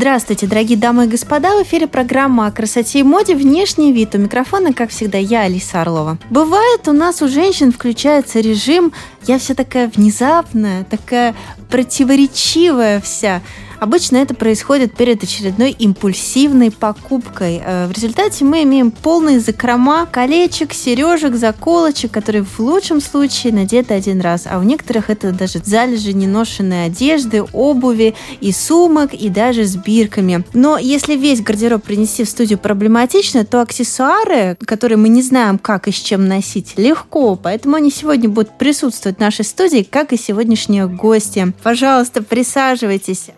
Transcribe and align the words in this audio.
Здравствуйте, 0.00 0.46
дорогие 0.46 0.78
дамы 0.78 1.04
и 1.04 1.08
господа! 1.08 1.58
В 1.58 1.62
эфире 1.62 1.86
программа 1.86 2.46
о 2.46 2.50
красоте 2.50 3.00
и 3.00 3.02
моде 3.02 3.34
«Внешний 3.36 3.92
вид». 3.92 4.14
У 4.14 4.18
микрофона, 4.18 4.72
как 4.72 4.88
всегда, 4.88 5.18
я, 5.18 5.42
Алиса 5.42 5.82
Орлова. 5.82 6.16
Бывает, 6.30 6.88
у 6.88 6.92
нас 6.92 7.20
у 7.20 7.28
женщин 7.28 7.70
включается 7.70 8.40
режим 8.40 8.94
«я 9.26 9.38
вся 9.38 9.54
такая 9.54 9.88
внезапная, 9.94 10.84
такая 10.84 11.34
противоречивая 11.68 13.02
вся». 13.02 13.42
Обычно 13.80 14.18
это 14.18 14.34
происходит 14.34 14.94
перед 14.94 15.24
очередной 15.24 15.70
импульсивной 15.70 16.70
покупкой. 16.70 17.62
Э, 17.64 17.86
в 17.86 17.92
результате 17.92 18.44
мы 18.44 18.62
имеем 18.64 18.90
полные 18.90 19.40
закрома 19.40 20.04
колечек, 20.04 20.74
сережек, 20.74 21.34
заколочек, 21.34 22.10
которые 22.12 22.44
в 22.44 22.60
лучшем 22.60 23.00
случае 23.00 23.54
надеты 23.54 23.94
один 23.94 24.20
раз, 24.20 24.46
а 24.48 24.58
у 24.58 24.62
некоторых 24.62 25.08
это 25.08 25.32
даже 25.32 25.60
залежи 25.64 26.12
неношенной 26.12 26.84
одежды, 26.86 27.42
обуви 27.54 28.14
и 28.42 28.52
сумок, 28.52 29.14
и 29.14 29.30
даже 29.30 29.64
с 29.64 29.76
бирками. 29.76 30.44
Но 30.52 30.76
если 30.76 31.16
весь 31.16 31.40
гардероб 31.40 31.82
принести 31.82 32.24
в 32.24 32.28
студию 32.28 32.58
проблематично, 32.58 33.46
то 33.46 33.62
аксессуары, 33.62 34.58
которые 34.66 34.98
мы 34.98 35.08
не 35.08 35.22
знаем, 35.22 35.58
как 35.58 35.88
и 35.88 35.92
с 35.92 35.96
чем 35.96 36.28
носить, 36.28 36.74
легко. 36.76 37.34
Поэтому 37.34 37.76
они 37.76 37.90
сегодня 37.90 38.28
будут 38.28 38.58
присутствовать 38.58 39.16
в 39.16 39.20
нашей 39.20 39.46
студии, 39.46 39.88
как 39.90 40.12
и 40.12 40.18
сегодняшние 40.18 40.86
гости. 40.86 41.54
Пожалуйста, 41.62 42.22
присаживайтесь. 42.22 43.30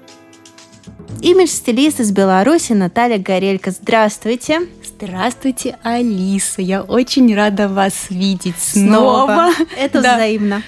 Имидж-стилист 1.20 2.00
из 2.00 2.10
Беларуси 2.12 2.72
Наталья 2.72 3.18
Горелько. 3.18 3.70
Здравствуйте. 3.70 4.60
Здравствуйте, 4.84 5.76
Алиса. 5.82 6.62
Я 6.62 6.82
очень 6.82 7.34
рада 7.34 7.68
вас 7.68 8.06
видеть 8.10 8.58
снова. 8.58 9.26
снова. 9.26 9.50
Это 9.76 10.00
да. 10.00 10.14
взаимно. 10.16 10.62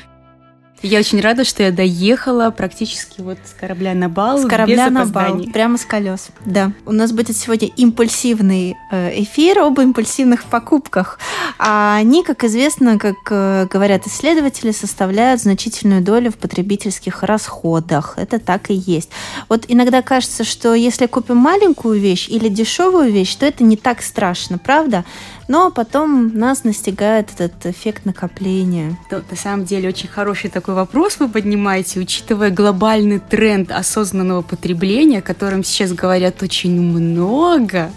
Я 0.85 0.99
очень 0.99 1.19
рада, 1.23 1.45
что 1.45 1.63
я 1.63 1.73
доехала 1.73 2.51
практически 2.51 3.23
вот 3.23 3.39
с 3.43 3.59
корабля 3.59 3.95
на 3.95 4.11
бал. 4.11 4.39
С 4.39 4.47
корабля 4.47 4.91
на 4.91 5.07
бал, 5.07 5.43
прямо 5.51 5.79
с 5.79 5.85
колес. 5.87 6.29
Да. 6.45 6.73
У 6.85 6.93
нас 6.93 7.11
будет 7.13 7.35
сегодня 7.39 7.69
импульсивный 7.69 8.77
э, 8.91 9.23
эфир 9.23 9.61
об 9.61 9.81
импульсивных 9.81 10.45
покупках. 10.45 11.19
А 11.59 11.97
они, 11.97 12.23
как 12.23 12.45
известно, 12.45 12.99
как 12.99 13.17
э, 13.31 13.67
говорят 13.71 14.07
исследователи, 14.07 14.73
составляют 14.73 15.41
значительную 15.41 16.03
долю 16.03 16.31
в 16.31 16.37
потребительских 16.37 17.23
расходах. 17.23 18.15
Это 18.19 18.39
так 18.39 18.71
и 18.71 18.75
есть. 18.75 19.09
Вот 19.49 19.65
иногда 19.69 20.03
кажется, 20.03 20.45
что 20.45 20.75
если 20.75 21.07
купим 21.07 21.39
маленькую 21.39 21.99
вещь 21.99 22.29
или 22.29 22.51
дешевую 22.51 23.11
вещь, 23.11 23.35
то 23.37 23.47
это 23.47 23.65
не 23.65 23.79
так 23.79 24.03
страшно, 24.03 24.59
правда? 24.59 25.07
Но 25.49 25.71
потом 25.71 26.37
нас 26.37 26.65
настигает 26.65 27.31
этот 27.33 27.67
эффект 27.67 28.05
накопления. 28.07 28.99
То, 29.11 29.23
на 29.31 29.37
самом 29.37 29.65
деле 29.65 29.89
очень 29.89 30.09
хороший 30.09 30.51
такой 30.51 30.75
вопрос 30.75 31.19
вы 31.19 31.29
поднимаете, 31.29 32.01
учитывая 32.01 32.51
глобальный 32.51 33.19
тренд 33.19 33.71
осознанного 33.71 34.43
потребления, 34.43 35.19
о 35.19 35.23
котором 35.23 35.63
сейчас 35.65 35.93
говорят 35.93 36.43
очень 36.43 36.81
много. 36.81 37.91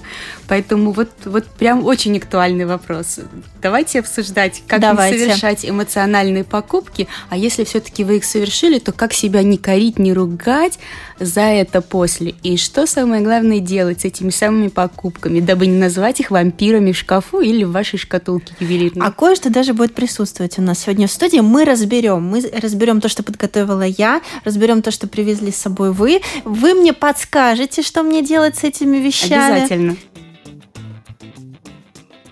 Поэтому 0.48 0.92
вот, 0.92 1.09
вот 1.26 1.45
прям 1.45 1.86
очень 1.86 2.17
актуальный 2.17 2.66
вопрос. 2.66 3.20
Давайте 3.62 4.00
обсуждать, 4.00 4.64
как 4.67 4.80
Давайте. 4.80 5.20
совершать 5.20 5.70
эмоциональные 5.70 6.44
покупки, 6.44 7.08
а 7.30 7.38
если 7.38 7.64
все-таки 7.64 8.04
вы 8.04 8.17
их 8.17 8.26
совершили, 8.26 8.80
то 8.80 8.92
как 8.92 9.14
себя 9.14 9.44
не 9.44 9.58
корить, 9.58 9.99
не 9.99 10.14
ругать 10.14 10.80
за 11.20 11.42
это 11.42 11.82
после. 11.82 12.36
И 12.44 12.58
что 12.58 12.86
самое 12.86 13.21
главное 13.21 13.60
делать 13.60 14.02
с 14.02 14.05
этими 14.05 14.30
самыми 14.30 14.70
покупками, 14.70 15.39
дабы 15.39 15.67
не 15.67 15.77
назвать 15.77 16.20
их 16.20 16.32
вампирами 16.32 16.92
в 16.92 16.98
шкафу 16.98 17.42
или 17.42 17.64
в 17.64 17.71
вашей 17.71 18.00
шкатулке 18.00 18.54
ювелирной. 18.60 19.05
А 19.05 19.11
кое-что 19.11 19.50
даже 19.50 19.73
будет 19.73 19.94
присутствовать 19.94 20.58
у 20.60 20.61
нас 20.61 20.80
сегодня 20.80 21.08
в 21.08 21.11
студии. 21.11 21.39
Мы 21.39 21.66
разберем. 21.66 22.23
Мы 22.23 22.42
разберем 22.61 23.02
то, 23.02 23.10
что 23.10 23.23
подготовила 23.23 23.82
я, 23.86 24.21
разберем 24.44 24.82
то, 24.82 24.92
что 24.92 25.08
привезли 25.08 25.52
с 25.52 25.58
собой 25.58 25.92
вы. 25.92 26.21
Вы 26.45 26.73
мне 26.73 26.94
подскажете, 26.94 27.82
что 27.82 28.04
мне 28.04 28.21
делать 28.21 28.58
с 28.58 28.64
этими 28.64 28.98
вещами. 28.98 29.64
Обязательно 29.64 29.98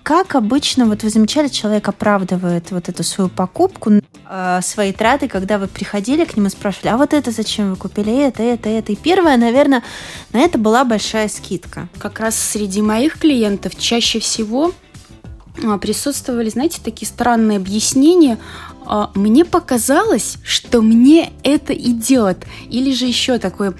как 0.06 0.36
обычно, 0.36 0.86
вот 0.86 1.02
вы 1.02 1.10
замечали, 1.10 1.48
человек 1.48 1.88
оправдывает 1.88 2.70
вот 2.70 2.88
эту 2.88 3.02
свою 3.02 3.28
покупку, 3.28 3.90
э, 3.90 4.60
свои 4.62 4.92
траты, 4.92 5.26
когда 5.26 5.58
вы 5.58 5.66
приходили 5.66 6.24
к 6.24 6.36
нему 6.36 6.46
и 6.46 6.50
спрашивали, 6.50 6.90
а 6.90 6.96
вот 6.96 7.12
это 7.12 7.32
зачем 7.32 7.70
вы 7.70 7.76
купили, 7.76 8.16
это, 8.16 8.40
это, 8.40 8.68
это. 8.68 8.92
И 8.92 8.94
первое, 8.94 9.36
наверное, 9.36 9.82
на 10.32 10.38
это 10.38 10.58
была 10.58 10.84
большая 10.84 11.26
скидка. 11.26 11.88
Как 11.98 12.20
раз 12.20 12.38
среди 12.38 12.82
моих 12.82 13.18
клиентов 13.18 13.76
чаще 13.76 14.20
всего 14.20 14.70
а, 15.64 15.76
присутствовали, 15.76 16.50
знаете, 16.50 16.78
такие 16.84 17.08
странные 17.08 17.56
объяснения. 17.56 18.38
А, 18.84 19.10
мне 19.16 19.44
показалось, 19.44 20.36
что 20.44 20.82
мне 20.82 21.32
это 21.42 21.72
идет. 21.72 22.46
Или 22.70 22.92
же 22.92 23.06
еще 23.06 23.38
такое, 23.38 23.74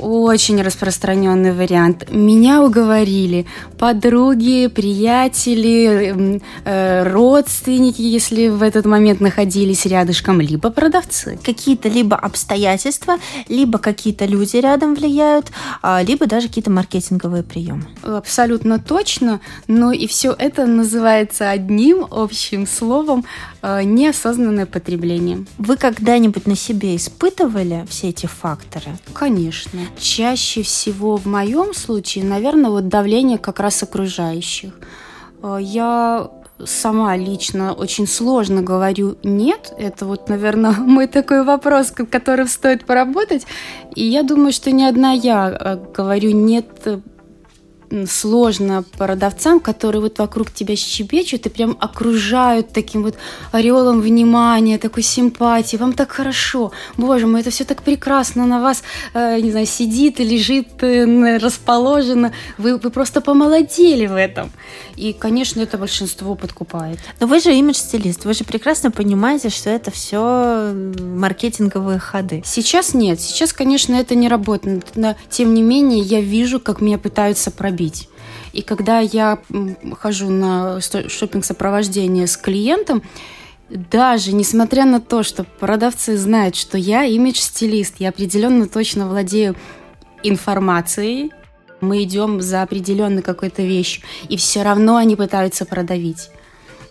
очень 0.00 0.62
распространенный 0.62 1.52
вариант. 1.52 2.10
Меня 2.10 2.62
уговорили 2.62 3.46
подруги, 3.78 4.68
приятели, 4.68 6.40
э, 6.64 7.02
родственники, 7.04 8.02
если 8.02 8.48
в 8.48 8.62
этот 8.62 8.86
момент 8.86 9.20
находились 9.20 9.86
рядышком, 9.86 10.40
либо 10.40 10.70
продавцы. 10.70 11.38
Какие-то 11.42 11.88
либо 11.88 12.16
обстоятельства, 12.16 13.18
либо 13.48 13.78
какие-то 13.78 14.24
люди 14.24 14.56
рядом 14.56 14.94
влияют, 14.94 15.46
а, 15.82 16.02
либо 16.02 16.26
даже 16.26 16.48
какие-то 16.48 16.70
маркетинговые 16.70 17.42
приемы. 17.42 17.84
Абсолютно 18.02 18.78
точно, 18.78 19.40
но 19.66 19.92
и 19.92 20.06
все 20.06 20.34
это 20.38 20.66
называется 20.66 21.50
одним 21.50 22.06
общим 22.10 22.66
словом 22.66 23.24
неосознанное 23.62 24.66
потребление. 24.66 25.44
Вы 25.58 25.76
когда-нибудь 25.76 26.46
на 26.46 26.56
себе 26.56 26.96
испытывали 26.96 27.84
все 27.88 28.08
эти 28.08 28.26
факторы? 28.26 28.92
Конечно. 29.12 29.80
Чаще 29.98 30.62
всего 30.62 31.16
в 31.16 31.26
моем 31.26 31.74
случае, 31.74 32.24
наверное, 32.24 32.70
вот 32.70 32.88
давление 32.88 33.38
как 33.38 33.60
раз 33.60 33.82
окружающих. 33.82 34.72
Э, 35.42 35.58
я 35.60 36.30
сама 36.64 37.16
лично 37.16 37.72
очень 37.72 38.06
сложно 38.06 38.62
говорю 38.62 39.16
«нет». 39.22 39.72
Это 39.78 40.06
вот, 40.06 40.28
наверное, 40.28 40.72
мой 40.78 41.06
такой 41.06 41.44
вопрос, 41.44 41.90
которым 41.90 42.48
стоит 42.48 42.84
поработать. 42.84 43.46
И 43.94 44.04
я 44.04 44.22
думаю, 44.22 44.52
что 44.52 44.70
не 44.70 44.84
одна 44.84 45.12
я 45.12 45.50
э, 45.50 45.78
говорю 45.94 46.30
«нет» 46.30 46.66
сложно 48.08 48.84
продавцам, 48.96 49.60
которые 49.60 50.02
вот 50.02 50.18
вокруг 50.18 50.50
тебя 50.50 50.76
щебечут 50.76 51.46
и 51.46 51.48
прям 51.48 51.76
окружают 51.80 52.72
таким 52.72 53.02
вот 53.02 53.14
ореолом 53.52 54.00
внимания, 54.00 54.78
такой 54.78 55.02
симпатии. 55.02 55.76
Вам 55.76 55.92
так 55.92 56.12
хорошо. 56.12 56.72
Боже 56.96 57.26
мой, 57.26 57.40
это 57.40 57.50
все 57.50 57.64
так 57.64 57.82
прекрасно 57.82 58.46
на 58.46 58.60
вас, 58.60 58.82
э, 59.14 59.40
не 59.40 59.50
знаю, 59.50 59.66
сидит 59.66 60.18
лежит, 60.18 60.82
э, 60.82 61.38
расположено. 61.38 62.32
Вы, 62.58 62.76
вы 62.76 62.90
просто 62.90 63.20
помолодели 63.20 64.06
в 64.06 64.16
этом. 64.16 64.50
И, 64.96 65.12
конечно, 65.12 65.60
это 65.60 65.78
большинство 65.78 66.34
подкупает. 66.34 66.98
Но 67.20 67.26
вы 67.26 67.40
же 67.40 67.54
имидж-стилист, 67.54 68.24
вы 68.24 68.34
же 68.34 68.44
прекрасно 68.44 68.90
понимаете, 68.90 69.48
что 69.48 69.70
это 69.70 69.90
все 69.90 70.72
маркетинговые 70.72 71.98
ходы. 71.98 72.42
Сейчас 72.44 72.94
нет. 72.94 73.20
Сейчас, 73.20 73.52
конечно, 73.52 73.94
это 73.94 74.14
не 74.14 74.28
работает. 74.28 74.86
Но, 74.94 75.16
тем 75.30 75.54
не 75.54 75.62
менее, 75.62 76.00
я 76.00 76.20
вижу, 76.20 76.60
как 76.60 76.80
меня 76.80 76.98
пытаются 76.98 77.50
пробить 77.50 77.77
пробить. 77.78 78.08
И 78.52 78.62
когда 78.62 79.00
я 79.00 79.38
хожу 79.98 80.30
на 80.30 80.80
шопинг-сопровождение 80.80 82.26
с 82.26 82.36
клиентом, 82.36 83.02
даже 83.68 84.32
несмотря 84.32 84.84
на 84.84 85.00
то, 85.00 85.22
что 85.22 85.44
продавцы 85.44 86.16
знают, 86.16 86.56
что 86.56 86.78
я 86.78 87.04
имидж-стилист, 87.04 87.96
я 87.98 88.08
определенно 88.08 88.66
точно 88.66 89.08
владею 89.08 89.54
информацией, 90.22 91.30
мы 91.80 92.02
идем 92.02 92.40
за 92.40 92.62
определенной 92.62 93.22
какой-то 93.22 93.62
вещью, 93.62 94.02
и 94.28 94.36
все 94.36 94.62
равно 94.62 94.96
они 94.96 95.14
пытаются 95.14 95.64
продавить. 95.64 96.30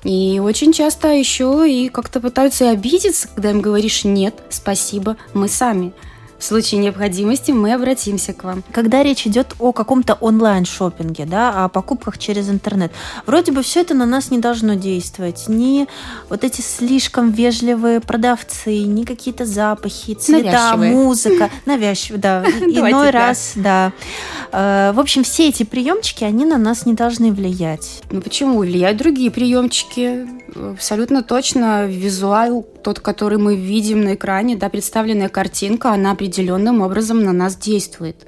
И 0.03 0.39
очень 0.41 0.71
часто 0.71 1.09
еще 1.09 1.65
и 1.67 1.89
как-то 1.89 2.21
пытаются 2.21 2.69
обидеться, 2.69 3.27
когда 3.33 3.51
им 3.51 3.61
говоришь 3.61 4.05
«нет, 4.05 4.35
спасибо, 4.49 5.17
мы 5.33 5.49
сами». 5.49 5.91
В 6.39 6.43
случае 6.43 6.81
необходимости 6.81 7.51
мы 7.51 7.73
обратимся 7.73 8.33
к 8.33 8.43
вам. 8.43 8.63
Когда 8.71 9.01
речь 9.01 9.25
идет 9.25 9.55
о 9.59 9.71
каком-то 9.71 10.13
онлайн-шопинге, 10.15 11.25
да, 11.25 11.65
о 11.65 11.69
покупках 11.69 12.17
через 12.19 12.49
интернет, 12.49 12.91
вроде 13.25 13.51
бы 13.51 13.63
все 13.63 13.81
это 13.81 13.95
на 13.95 14.05
нас 14.05 14.29
не 14.29 14.37
должно 14.37 14.75
действовать. 14.75 15.45
Ни 15.47 15.87
вот 16.29 16.43
эти 16.43 16.61
слишком 16.61 17.31
вежливые 17.31 18.01
продавцы, 18.01 18.83
ни 18.83 19.03
какие-то 19.03 19.45
запахи, 19.45 20.13
цвета, 20.13 20.43
Навязчивые. 20.51 20.91
музыка. 20.91 21.49
Навязчивые, 21.65 22.21
да. 22.21 22.45
Иной 22.61 23.09
раз, 23.09 23.53
да. 23.55 23.91
Э, 24.51 24.91
в 24.93 24.99
общем, 24.99 25.23
все 25.23 25.49
эти 25.49 25.63
приемчики, 25.63 26.23
они 26.23 26.45
на 26.45 26.57
нас 26.57 26.85
не 26.85 26.93
должны 26.93 27.31
влиять. 27.31 28.01
Ну 28.11 28.21
почему? 28.21 28.59
Влияют 28.59 28.97
другие 28.97 29.31
приемчики. 29.31 30.27
Абсолютно 30.55 31.23
точно. 31.23 31.87
Визуал, 31.87 32.65
тот, 32.87 33.01
который 33.01 33.37
мы 33.37 33.57
видим 33.57 33.99
на 33.99 34.13
экране, 34.13 34.55
да, 34.55 34.69
представленная 34.69 35.27
картинка, 35.27 35.91
она 35.91 36.11
определенным 36.11 36.79
образом 36.81 37.21
на 37.21 37.33
нас 37.33 37.57
действует. 37.57 38.25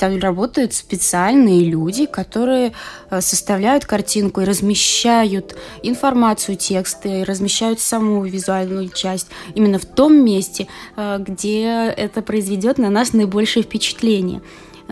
Там 0.00 0.18
работают 0.18 0.74
специальные 0.74 1.66
люди, 1.66 2.06
которые 2.06 2.72
э, 3.10 3.20
составляют 3.20 3.84
картинку 3.84 4.40
и 4.40 4.44
размещают 4.44 5.54
информацию, 5.84 6.56
тексты, 6.56 7.22
размещают 7.22 7.78
саму 7.78 8.24
визуальную 8.24 8.88
часть 8.88 9.28
именно 9.54 9.78
в 9.78 9.84
том 9.84 10.24
месте, 10.24 10.66
э, 10.96 11.18
где 11.20 11.94
это 11.96 12.22
произведет 12.22 12.78
на 12.78 12.90
нас 12.90 13.12
наибольшее 13.12 13.62
впечатление. 13.62 14.42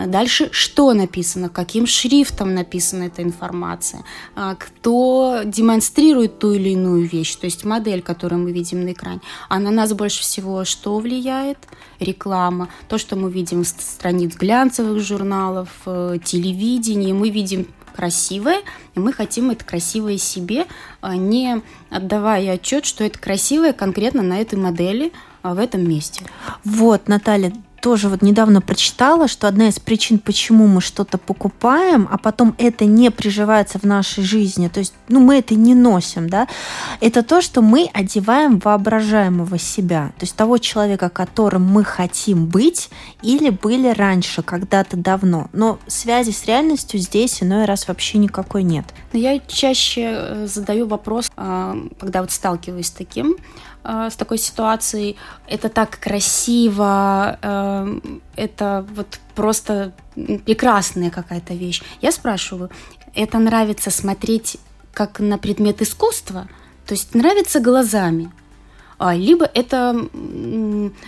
Дальше 0.07 0.49
что 0.51 0.93
написано, 0.93 1.49
каким 1.49 1.85
шрифтом 1.85 2.53
написана 2.53 3.03
эта 3.03 3.23
информация, 3.23 4.03
а, 4.35 4.55
кто 4.55 5.41
демонстрирует 5.45 6.39
ту 6.39 6.53
или 6.53 6.69
иную 6.69 7.07
вещь, 7.07 7.35
то 7.35 7.45
есть 7.45 7.65
модель, 7.65 8.01
которую 8.01 8.41
мы 8.41 8.51
видим 8.51 8.83
на 8.83 8.91
экране. 8.91 9.21
А 9.49 9.59
на 9.59 9.71
нас 9.71 9.93
больше 9.93 10.21
всего 10.21 10.65
что 10.65 10.97
влияет? 10.97 11.57
Реклама. 11.99 12.69
То, 12.87 12.97
что 12.97 13.15
мы 13.15 13.31
видим 13.31 13.63
с 13.63 13.75
страниц 13.79 14.35
глянцевых 14.35 15.01
журналов, 15.01 15.69
э, 15.85 16.17
телевидения, 16.23 17.13
мы 17.13 17.29
видим 17.29 17.67
красивое, 17.95 18.61
и 18.95 18.99
мы 18.99 19.13
хотим 19.13 19.51
это 19.51 19.65
красивое 19.65 20.17
себе, 20.17 20.65
а 21.01 21.15
не 21.15 21.61
отдавая 21.89 22.53
отчет, 22.53 22.85
что 22.85 23.03
это 23.03 23.19
красивое 23.19 23.73
конкретно 23.73 24.21
на 24.21 24.39
этой 24.39 24.57
модели 24.57 25.11
а, 25.43 25.53
в 25.53 25.59
этом 25.59 25.87
месте. 25.87 26.23
Вот, 26.63 27.07
Наталья, 27.07 27.53
тоже 27.81 28.09
вот 28.09 28.21
недавно 28.21 28.61
прочитала, 28.61 29.27
что 29.27 29.47
одна 29.47 29.67
из 29.67 29.79
причин, 29.79 30.19
почему 30.19 30.67
мы 30.67 30.81
что-то 30.81 31.17
покупаем, 31.17 32.07
а 32.11 32.17
потом 32.17 32.55
это 32.57 32.85
не 32.85 33.09
приживается 33.09 33.79
в 33.79 33.83
нашей 33.83 34.23
жизни, 34.23 34.67
то 34.67 34.79
есть, 34.79 34.93
ну, 35.09 35.19
мы 35.19 35.39
это 35.39 35.55
не 35.55 35.75
носим, 35.75 36.29
да, 36.29 36.47
это 37.01 37.23
то, 37.23 37.41
что 37.41 37.61
мы 37.61 37.89
одеваем 37.93 38.59
воображаемого 38.59 39.57
себя, 39.57 40.13
то 40.17 40.23
есть 40.23 40.35
того 40.35 40.59
человека, 40.59 41.09
которым 41.09 41.65
мы 41.65 41.83
хотим 41.83 42.45
быть 42.45 42.89
или 43.21 43.49
были 43.49 43.89
раньше, 43.89 44.43
когда-то 44.43 44.95
давно. 44.95 45.49
Но 45.51 45.79
связи 45.87 46.31
с 46.31 46.45
реальностью 46.45 46.99
здесь 46.99 47.41
иной 47.41 47.65
раз 47.65 47.87
вообще 47.87 48.19
никакой 48.19 48.63
нет. 48.63 48.85
Но 49.11 49.19
я 49.19 49.39
чаще 49.39 50.09
э, 50.11 50.47
задаю 50.47 50.87
вопрос, 50.87 51.31
а, 51.35 51.75
когда 51.99 52.21
вот 52.21 52.31
сталкиваюсь 52.31 52.87
с 52.87 52.91
таким, 52.91 53.35
Э, 53.83 54.09
с 54.11 54.15
такой 54.15 54.37
ситуацией. 54.37 55.17
Это 55.47 55.67
так 55.69 55.99
красиво, 55.99 57.37
э, 57.41 57.70
это 58.35 58.85
вот 58.95 59.19
просто 59.35 59.93
прекрасная 60.45 61.09
какая-то 61.09 61.53
вещь. 61.53 61.81
Я 62.01 62.11
спрашиваю, 62.11 62.69
это 63.13 63.39
нравится 63.39 63.91
смотреть 63.91 64.57
как 64.93 65.19
на 65.19 65.37
предмет 65.37 65.81
искусства? 65.81 66.47
То 66.85 66.93
есть 66.93 67.15
нравится 67.15 67.59
глазами? 67.59 68.31
А, 68.97 69.15
либо 69.15 69.45
это 69.45 69.95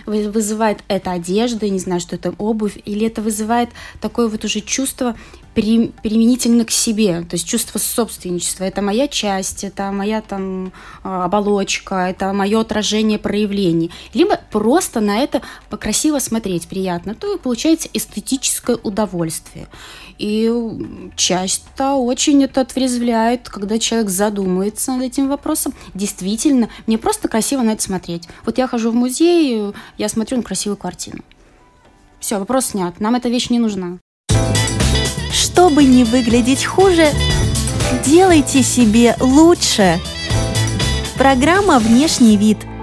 вызывает 0.06 0.82
эта 0.88 1.12
одежда, 1.12 1.68
не 1.68 1.78
знаю, 1.78 2.00
что 2.00 2.16
это 2.16 2.34
обувь, 2.38 2.76
или 2.84 3.06
это 3.06 3.22
вызывает 3.22 3.70
такое 4.00 4.26
вот 4.28 4.44
уже 4.44 4.60
чувство 4.60 5.14
применительно 5.54 6.64
к 6.64 6.70
себе, 6.70 7.22
то 7.22 7.34
есть 7.34 7.46
чувство 7.46 7.78
собственничества. 7.78 8.64
Это 8.64 8.82
моя 8.82 9.06
часть, 9.08 9.64
это 9.64 9.90
моя 9.92 10.20
там 10.20 10.72
а, 11.02 11.24
оболочка, 11.24 12.08
это 12.08 12.32
мое 12.32 12.60
отражение 12.60 13.18
проявлений. 13.18 13.90
Либо 14.12 14.40
просто 14.50 15.00
на 15.00 15.18
это 15.18 15.42
красиво 15.70 16.18
смотреть 16.18 16.66
приятно, 16.66 17.14
то 17.14 17.38
получается 17.38 17.88
эстетическое 17.92 18.76
удовольствие. 18.76 19.68
И 20.18 20.50
часто 21.16 21.94
очень 21.94 22.44
это 22.44 22.60
отрезвляет, 22.60 23.48
когда 23.48 23.78
человек 23.78 24.10
задумается 24.10 24.92
над 24.92 25.02
этим 25.02 25.28
вопросом. 25.28 25.74
Действительно, 25.94 26.68
мне 26.86 26.98
просто 26.98 27.28
красиво 27.28 27.62
на 27.62 27.72
это 27.72 27.82
смотреть. 27.82 28.28
Вот 28.44 28.58
я 28.58 28.66
хожу 28.66 28.90
в 28.90 28.94
музей, 28.94 29.72
я 29.98 30.08
смотрю 30.08 30.38
на 30.38 30.42
красивую 30.42 30.76
картину. 30.76 31.22
Все, 32.20 32.38
вопрос 32.38 32.66
снят. 32.66 32.98
Нам 33.00 33.16
эта 33.16 33.28
вещь 33.28 33.50
не 33.50 33.58
нужна. 33.58 33.98
Чтобы 35.54 35.84
не 35.84 36.02
выглядеть 36.02 36.64
хуже, 36.64 37.10
делайте 38.04 38.64
себе 38.64 39.14
лучше. 39.20 40.00
Программа 41.16 41.78
«Внешний 41.78 42.36
вид»– 42.36 42.58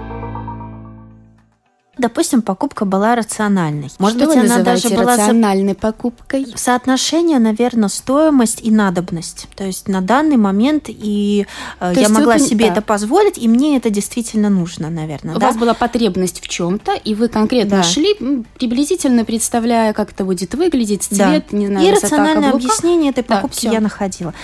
допустим, 2.02 2.42
покупка 2.42 2.84
была 2.84 3.14
рациональной. 3.14 3.90
Может 3.98 4.18
Что 4.18 4.26
быть, 4.26 4.36
она 4.36 4.58
даже 4.58 4.90
была 4.90 5.16
рациональной 5.16 5.74
покупкой. 5.74 6.46
Соотношение, 6.54 7.38
наверное, 7.38 7.88
стоимость 7.88 8.60
и 8.62 8.70
надобность. 8.70 9.46
То 9.56 9.64
есть 9.64 9.88
на 9.88 10.02
данный 10.02 10.36
момент 10.36 10.84
и 10.88 11.46
э, 11.80 11.92
я 11.96 12.08
могла 12.10 12.34
вы, 12.34 12.40
себе 12.40 12.66
да. 12.66 12.72
это 12.72 12.82
позволить, 12.82 13.38
и 13.38 13.48
мне 13.48 13.76
это 13.76 13.88
действительно 13.88 14.50
нужно, 14.50 14.90
наверное. 14.90 15.36
У 15.36 15.38
да? 15.38 15.46
вас 15.46 15.56
была 15.56 15.72
потребность 15.74 16.42
в 16.42 16.48
чем-то, 16.48 16.92
и 16.92 17.14
вы 17.14 17.28
конкретно 17.28 17.78
да. 17.78 17.82
шли, 17.82 18.44
приблизительно 18.58 19.24
представляя, 19.24 19.92
как 19.92 20.12
это 20.12 20.24
будет 20.24 20.54
выглядеть, 20.54 21.04
цвет, 21.04 21.46
да. 21.50 21.56
не 21.56 21.68
знаю, 21.68 21.86
И 21.86 21.90
рациональное 21.92 22.50
объяснение 22.52 23.10
этой 23.10 23.24
покупки 23.24 23.66
да, 23.66 23.72
я 23.72 23.80
находила. 23.80 24.34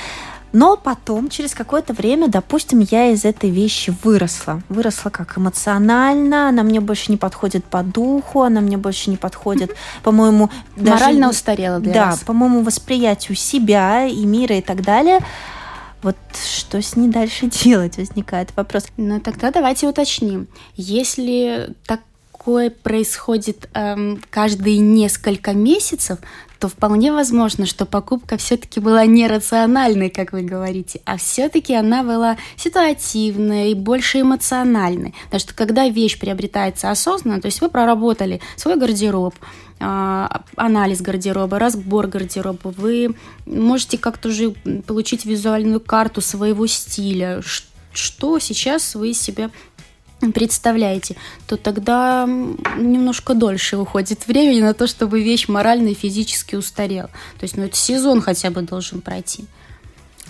Но 0.53 0.77
потом, 0.77 1.29
через 1.29 1.55
какое-то 1.55 1.93
время, 1.93 2.29
допустим, 2.29 2.81
я 2.81 3.11
из 3.11 3.25
этой 3.25 3.51
вещи 3.51 3.95
выросла. 4.03 4.63
Выросла 4.69 5.11
как 5.11 5.37
эмоционально, 5.37 6.49
она 6.49 6.63
мне 6.63 6.81
больше 6.81 7.11
не 7.13 7.19
подходит 7.19 7.65
по 7.65 7.83
духу, 7.83 8.43
она 8.43 8.61
мне 8.61 8.77
больше 8.77 9.11
не 9.11 9.17
подходит, 9.17 9.75
по-моему... 10.03 10.51
Морально 10.77 11.27
даже, 11.27 11.31
устарела 11.31 11.81
для 11.81 11.93
Да, 11.93 12.07
вас. 12.07 12.21
по-моему, 12.21 12.63
восприятию 12.63 13.37
себя 13.37 14.07
и 14.07 14.25
мира 14.25 14.57
и 14.57 14.63
так 14.63 14.83
далее. 14.83 15.21
Вот 16.03 16.17
что 16.33 16.81
с 16.81 16.97
ней 16.97 17.09
дальше 17.09 17.47
делать, 17.65 17.97
возникает 17.99 18.51
вопрос. 18.57 18.87
Ну 18.97 19.21
тогда 19.21 19.51
давайте 19.51 19.87
уточним. 19.87 20.47
Если 20.77 21.75
такое 21.87 22.71
происходит 22.71 23.69
эм, 23.75 24.23
каждые 24.31 24.79
несколько 24.79 25.53
месяцев, 25.53 26.19
то 26.59 26.69
вполне 26.69 27.13
возможно, 27.13 27.67
что 27.67 27.87
покупка 27.87 28.37
все-таки 28.37 28.81
была 28.81 29.07
нерациональной, 29.07 30.11
как 30.11 30.33
вы 30.33 30.43
говорите, 30.43 31.01
а 31.05 31.17
все-таки 31.17 31.75
она 31.75 32.03
была 32.03 32.37
ситуативной 32.57 33.71
и 33.71 33.75
больше 33.75 34.21
эмоциональной. 34.21 35.15
Потому 35.25 35.41
что 35.41 35.55
когда 35.55 35.89
вещь 35.89 36.19
приобретается 36.19 36.91
осознанно, 36.91 37.41
то 37.41 37.47
есть 37.47 37.61
вы 37.61 37.69
проработали 37.69 38.41
свой 38.57 38.77
гардероб, 38.77 39.35
а, 39.81 40.43
анализ 40.57 41.01
гардероба, 41.01 41.59
разбор 41.59 42.09
гардероба, 42.09 42.75
вы 42.77 43.15
можете 43.47 43.97
как-то 43.97 44.29
уже 44.29 44.51
получить 44.87 45.25
визуальную 45.25 45.81
карту 45.81 46.21
своего 46.21 46.67
стиля, 46.67 47.41
что 47.93 48.39
сейчас 48.41 48.95
вы 48.95 49.15
себя 49.15 49.51
представляете, 50.35 51.17
то 51.47 51.57
тогда 51.57 52.27
немножко 52.27 53.35
дольше 53.35 53.77
уходит 53.77 54.27
времени 54.27 54.61
на 54.61 54.75
то, 54.75 54.87
чтобы 54.87 55.23
вещь 55.23 55.49
морально 55.49 55.89
и 55.89 55.95
физически 55.95 56.57
устарела. 56.57 57.11
То 57.39 57.45
есть, 57.45 57.57
ну, 57.57 57.65
это 57.65 57.77
сезон 57.77 58.21
хотя 58.21 58.51
бы 58.51 58.63
должен 58.63 59.01
пройти. 59.01 59.45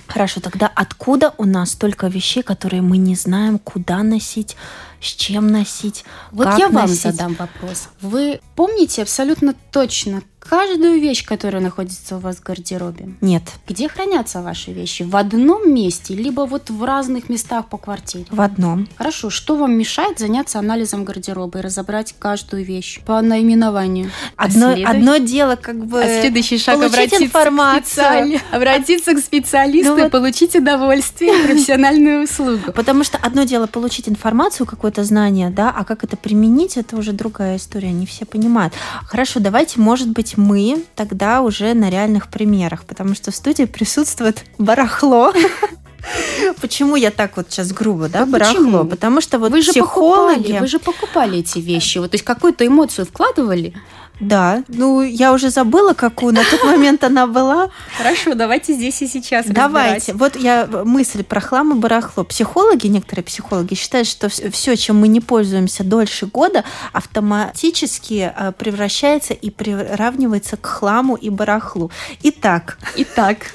Хорошо, 0.09 0.41
тогда 0.41 0.71
откуда 0.75 1.35
у 1.37 1.45
нас 1.45 1.73
столько 1.73 2.07
вещей, 2.07 2.43
которые 2.43 2.81
мы 2.81 2.97
не 2.97 3.15
знаем, 3.15 3.59
куда 3.59 4.03
носить, 4.03 4.57
с 5.03 5.07
чем 5.07 5.49
носить? 5.49 6.05
Вот 6.31 6.47
как 6.47 6.59
я 6.59 6.71
носить? 6.71 7.05
вам 7.05 7.13
задам 7.13 7.35
вопрос. 7.35 7.89
Вы 8.01 8.41
помните 8.57 9.03
абсолютно 9.03 9.55
точно, 9.71 10.23
каждую 10.49 11.01
вещь, 11.01 11.25
которая 11.25 11.63
находится 11.63 12.17
у 12.17 12.19
вас 12.19 12.37
в 12.37 12.43
гардеробе? 12.43 13.11
Нет. 13.21 13.43
Где 13.69 13.89
хранятся 13.89 14.41
ваши 14.41 14.73
вещи? 14.73 15.03
В 15.03 15.17
одном 15.17 15.73
месте, 15.73 16.15
либо 16.15 16.43
вот 16.43 16.71
в 16.71 16.85
разных 16.85 17.29
местах 17.29 17.67
по 17.67 17.77
квартире? 17.77 18.25
В 18.31 18.41
одном. 18.41 18.89
Хорошо. 18.97 19.29
Что 19.31 19.57
вам 19.57 19.77
мешает 19.77 20.19
заняться 20.19 20.59
анализом 20.59 21.05
гардероба 21.05 21.59
и 21.59 21.63
разобрать 21.63 22.15
каждую 22.19 22.65
вещь 22.65 23.01
по 23.05 23.21
наименованию? 23.21 24.11
Одно, 24.37 24.69
а 24.71 24.91
одно 24.91 25.19
дело 25.19 25.57
как 25.57 25.85
бы 25.85 26.03
а 26.03 26.21
следующий 26.21 26.59
шаг 26.59 26.77
обратиться 26.83 27.25
информацию. 27.25 28.39
К 28.51 28.55
обратиться 28.57 29.15
к 29.15 29.19
специалисту 29.19 29.93
ну, 29.93 29.99
и 29.99 30.03
вот... 30.05 30.13
получить 30.13 30.57
удовольствие, 30.57 31.33
профессиональную 31.45 32.25
услугу. 32.25 32.73
Потому 32.73 33.05
что 33.05 33.19
одно 33.19 33.45
дело 33.45 33.67
получить 33.67 34.09
информацию, 34.09 34.67
какое-то 34.67 35.05
знание, 35.05 35.51
да, 35.51 35.71
а 35.71 35.85
как 35.85 36.05
это 36.05 36.17
применить, 36.17 36.77
это 36.77 36.97
уже 36.97 37.13
другая 37.13 37.57
история, 37.57 37.93
не 37.93 38.07
все 38.07 38.25
понимают. 38.25 38.73
Хорошо, 39.05 39.41
давайте, 39.41 39.81
может 39.81 40.09
быть, 40.09 40.38
мы 40.39 40.85
тогда 40.95 41.43
уже 41.43 41.75
на 41.75 41.91
реальных 41.91 42.29
примерах, 42.29 42.85
потому 42.85 43.15
что 43.15 43.33
в 43.33 43.35
студии 43.35 43.65
присутствует 43.65 44.45
барахло. 44.59 45.35
Почему 46.61 46.95
я 46.97 47.11
так 47.11 47.37
вот 47.37 47.51
сейчас 47.51 47.73
грубо, 47.73 48.09
да, 48.09 48.25
Ну, 48.25 48.33
барахло? 48.33 48.55
почему? 48.55 48.85
Потому 48.85 49.21
что 49.21 49.39
вот 49.41 49.51
вы 49.51 49.63
же 49.63 49.73
психологи... 49.73 50.37
покупали, 50.37 50.61
вы 50.61 50.67
же 50.69 50.79
покупали 50.79 51.39
эти 51.41 51.59
вещи. 51.59 51.99
Вот, 51.99 52.13
то 52.13 52.15
есть 52.15 52.25
какую-то 52.25 52.65
эмоцию 52.67 53.05
вкладывали. 53.05 53.75
Да, 54.21 54.65
ну 54.69 55.01
я 55.01 55.33
уже 55.33 55.51
забыла, 55.51 55.93
какую 55.93 56.35
на 56.35 56.43
тот 56.45 56.65
момент 56.65 57.05
она 57.05 57.27
была. 57.27 57.71
Хорошо, 57.97 58.35
давайте 58.35 58.75
здесь 58.75 59.01
и 59.03 59.07
сейчас 59.07 59.47
Давайте. 59.47 60.13
Вот 60.13 60.37
я 60.37 60.67
мысль 60.67 61.23
про 61.23 61.41
хлам 61.41 61.77
и 61.77 61.81
барахло. 61.81 62.25
Психологи, 62.25 62.89
некоторые 62.89 63.25
психологи 63.25 63.75
считают, 63.75 64.09
что 64.09 64.29
все, 64.29 64.77
чем 64.77 64.97
мы 65.01 65.09
не 65.09 65.21
пользуемся 65.21 65.85
дольше 65.85 66.27
года, 66.27 66.65
автоматически 66.93 68.33
э, 68.37 68.53
превращается 68.53 69.35
и 69.35 69.51
приравнивается 69.51 70.57
к 70.57 70.67
хламу 70.67 71.15
и 71.15 71.31
барахлу. 71.31 71.91
Итак, 72.23 72.79
Итак, 72.97 73.53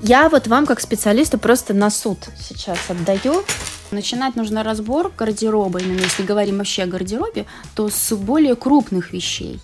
я 0.00 0.28
вот 0.28 0.46
вам 0.46 0.66
как 0.66 0.80
специалисту 0.80 1.38
просто 1.38 1.74
на 1.74 1.90
суд 1.90 2.18
сейчас 2.40 2.78
отдаю. 2.88 3.44
Начинать 3.92 4.36
нужно 4.36 4.62
разбор 4.62 5.12
гардероба, 5.16 5.80
именно 5.80 6.00
если 6.00 6.22
говорим 6.22 6.58
вообще 6.58 6.82
о 6.82 6.86
гардеробе, 6.86 7.46
то 7.74 7.88
с 7.88 8.14
более 8.14 8.54
крупных 8.56 9.12
вещей. 9.12 9.60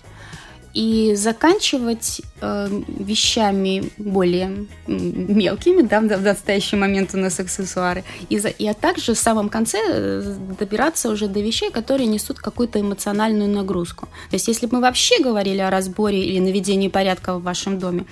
И 0.74 1.14
заканчивать 1.14 2.20
э, 2.40 2.68
вещами 2.88 3.92
более 3.96 4.66
мелкими, 4.88 5.82
да, 5.82 6.00
в 6.00 6.22
настоящий 6.22 6.74
момент 6.74 7.14
у 7.14 7.16
нас 7.16 7.38
аксессуары. 7.38 8.02
И, 8.28 8.40
за, 8.40 8.48
и 8.48 8.66
а 8.66 8.74
также 8.74 9.14
в 9.14 9.18
самом 9.18 9.50
конце 9.50 9.78
э, 9.88 10.36
добираться 10.58 11.10
уже 11.10 11.28
до 11.28 11.38
вещей, 11.38 11.70
которые 11.70 12.08
несут 12.08 12.40
какую-то 12.40 12.80
эмоциональную 12.80 13.48
нагрузку. 13.48 14.06
То 14.30 14.34
есть 14.34 14.48
если 14.48 14.66
бы 14.66 14.76
мы 14.76 14.80
вообще 14.82 15.22
говорили 15.22 15.60
о 15.60 15.70
разборе 15.70 16.24
или 16.26 16.40
наведении 16.40 16.88
порядка 16.88 17.38
в 17.38 17.42
вашем 17.44 17.78
доме, 17.78 18.04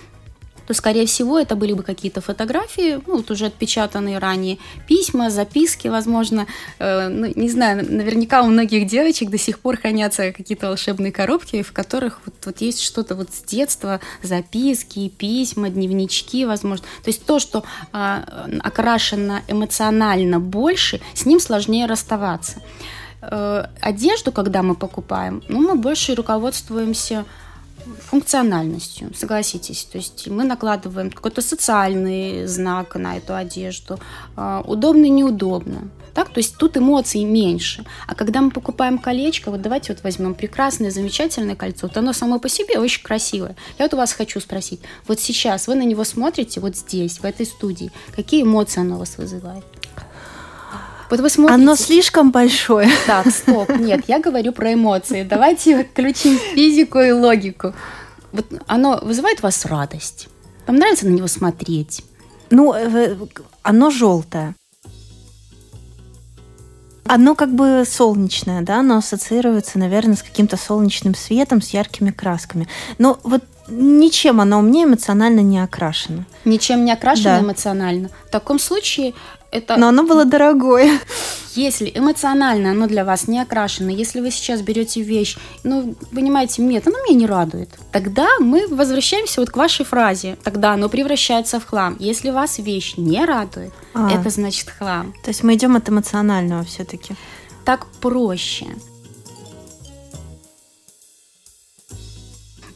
то, 0.66 0.74
скорее 0.74 1.06
всего, 1.06 1.38
это 1.38 1.56
были 1.56 1.72
бы 1.72 1.82
какие-то 1.82 2.20
фотографии, 2.20 3.00
ну, 3.06 3.16
вот 3.16 3.30
уже 3.30 3.46
отпечатанные 3.46 4.18
ранее, 4.18 4.58
письма, 4.88 5.30
записки, 5.30 5.88
возможно, 5.88 6.46
э, 6.78 7.08
ну, 7.08 7.32
не 7.34 7.48
знаю, 7.48 7.84
наверняка 7.88 8.42
у 8.42 8.46
многих 8.46 8.86
девочек 8.86 9.30
до 9.30 9.38
сих 9.38 9.58
пор 9.58 9.76
хранятся 9.76 10.32
какие-то 10.32 10.68
волшебные 10.68 11.12
коробки, 11.12 11.62
в 11.62 11.72
которых 11.72 12.20
вот, 12.24 12.34
вот 12.44 12.60
есть 12.60 12.82
что-то 12.82 13.14
вот 13.14 13.32
с 13.32 13.42
детства, 13.42 14.00
записки, 14.22 15.08
письма, 15.08 15.68
дневнички, 15.70 16.44
возможно. 16.44 16.84
То 17.02 17.10
есть 17.10 17.24
то, 17.24 17.38
что 17.38 17.64
э, 17.92 18.58
окрашено 18.62 19.42
эмоционально 19.48 20.40
больше, 20.40 21.00
с 21.14 21.26
ним 21.26 21.40
сложнее 21.40 21.86
расставаться. 21.86 22.62
Э, 23.22 23.66
одежду, 23.80 24.32
когда 24.32 24.62
мы 24.62 24.74
покупаем, 24.74 25.42
ну, 25.48 25.60
мы 25.60 25.74
больше 25.76 26.14
руководствуемся 26.14 27.24
функциональностью, 28.00 29.12
согласитесь. 29.14 29.84
То 29.84 29.98
есть 29.98 30.28
мы 30.28 30.44
накладываем 30.44 31.10
какой-то 31.10 31.42
социальный 31.42 32.46
знак 32.46 32.94
на 32.94 33.16
эту 33.16 33.34
одежду, 33.34 33.98
э, 34.36 34.62
удобно, 34.66 35.06
неудобно. 35.06 35.88
Так, 36.14 36.28
то 36.28 36.38
есть 36.38 36.56
тут 36.56 36.76
эмоций 36.76 37.24
меньше. 37.24 37.84
А 38.06 38.14
когда 38.14 38.42
мы 38.42 38.50
покупаем 38.50 38.98
колечко, 38.98 39.50
вот 39.50 39.62
давайте 39.62 39.92
вот 39.92 40.02
возьмем 40.02 40.34
прекрасное, 40.34 40.90
замечательное 40.90 41.56
кольцо, 41.56 41.86
вот 41.86 41.96
оно 41.96 42.12
само 42.12 42.38
по 42.38 42.48
себе 42.48 42.78
очень 42.78 43.02
красивое. 43.02 43.56
Я 43.78 43.86
вот 43.86 43.94
у 43.94 43.96
вас 43.96 44.12
хочу 44.12 44.40
спросить, 44.40 44.80
вот 45.06 45.20
сейчас 45.20 45.68
вы 45.68 45.74
на 45.74 45.84
него 45.84 46.04
смотрите, 46.04 46.60
вот 46.60 46.76
здесь, 46.76 47.18
в 47.18 47.24
этой 47.24 47.46
студии, 47.46 47.90
какие 48.14 48.42
эмоции 48.42 48.80
оно 48.80 48.96
у 48.96 48.98
вас 48.98 49.16
вызывает? 49.16 49.64
Вот 51.12 51.20
вы 51.20 51.28
смотрите... 51.28 51.62
Оно 51.62 51.76
слишком 51.76 52.30
большое. 52.30 52.88
Так, 53.06 53.26
стоп, 53.28 53.68
нет, 53.68 54.04
я 54.08 54.18
говорю 54.18 54.52
про 54.52 54.72
эмоции. 54.72 55.24
Давайте 55.24 55.84
включим 55.84 56.38
физику 56.38 57.00
и 57.00 57.10
логику. 57.10 57.74
Вот 58.32 58.46
оно 58.66 58.98
вызывает 59.02 59.40
у 59.40 59.42
вас 59.42 59.66
радость. 59.66 60.28
Вам 60.66 60.76
нравится 60.76 61.04
на 61.04 61.10
него 61.10 61.26
смотреть? 61.26 62.02
Ну, 62.48 62.72
э, 62.72 63.14
оно 63.60 63.90
желтое. 63.90 64.54
Оно 67.04 67.34
как 67.34 67.54
бы 67.54 67.84
солнечное, 67.86 68.62
да, 68.62 68.78
оно 68.78 68.96
ассоциируется, 68.96 69.78
наверное, 69.78 70.16
с 70.16 70.22
каким-то 70.22 70.56
солнечным 70.56 71.14
светом, 71.14 71.60
с 71.60 71.68
яркими 71.74 72.10
красками. 72.10 72.68
Но 72.96 73.20
вот 73.22 73.44
ничем 73.68 74.40
оно 74.40 74.60
у 74.60 74.62
меня 74.62 74.84
эмоционально 74.84 75.40
не 75.40 75.58
окрашено. 75.58 76.24
Ничем 76.46 76.86
не 76.86 76.92
окрашено 76.92 77.36
Да. 77.36 77.40
эмоционально. 77.40 78.08
В 78.28 78.30
таком 78.30 78.58
случае 78.58 79.12
это... 79.52 79.76
Но 79.76 79.88
оно 79.88 80.02
было 80.02 80.24
дорогое. 80.24 80.98
Если 81.54 81.92
эмоционально 81.94 82.70
оно 82.70 82.86
для 82.86 83.04
вас 83.04 83.28
не 83.28 83.38
окрашено, 83.38 83.90
если 83.90 84.20
вы 84.20 84.30
сейчас 84.30 84.62
берете 84.62 85.02
вещь, 85.02 85.36
ну, 85.64 85.94
понимаете, 86.10 86.62
нет, 86.62 86.86
оно 86.86 86.96
меня 87.04 87.14
не 87.18 87.26
радует, 87.26 87.68
тогда 87.92 88.26
мы 88.40 88.66
возвращаемся 88.68 89.40
вот 89.42 89.50
к 89.50 89.56
вашей 89.58 89.84
фразе, 89.84 90.38
тогда 90.42 90.72
оно 90.72 90.88
превращается 90.88 91.60
в 91.60 91.66
хлам. 91.66 91.96
Если 92.00 92.30
вас 92.30 92.58
вещь 92.58 92.94
не 92.96 93.22
радует, 93.26 93.72
А. 93.92 94.10
это 94.10 94.30
значит 94.30 94.70
хлам. 94.70 95.12
То 95.22 95.28
есть 95.28 95.42
мы 95.42 95.54
идем 95.54 95.76
от 95.76 95.88
эмоционального 95.88 96.64
все-таки. 96.64 97.14
так 97.64 97.86
проще. 98.00 98.66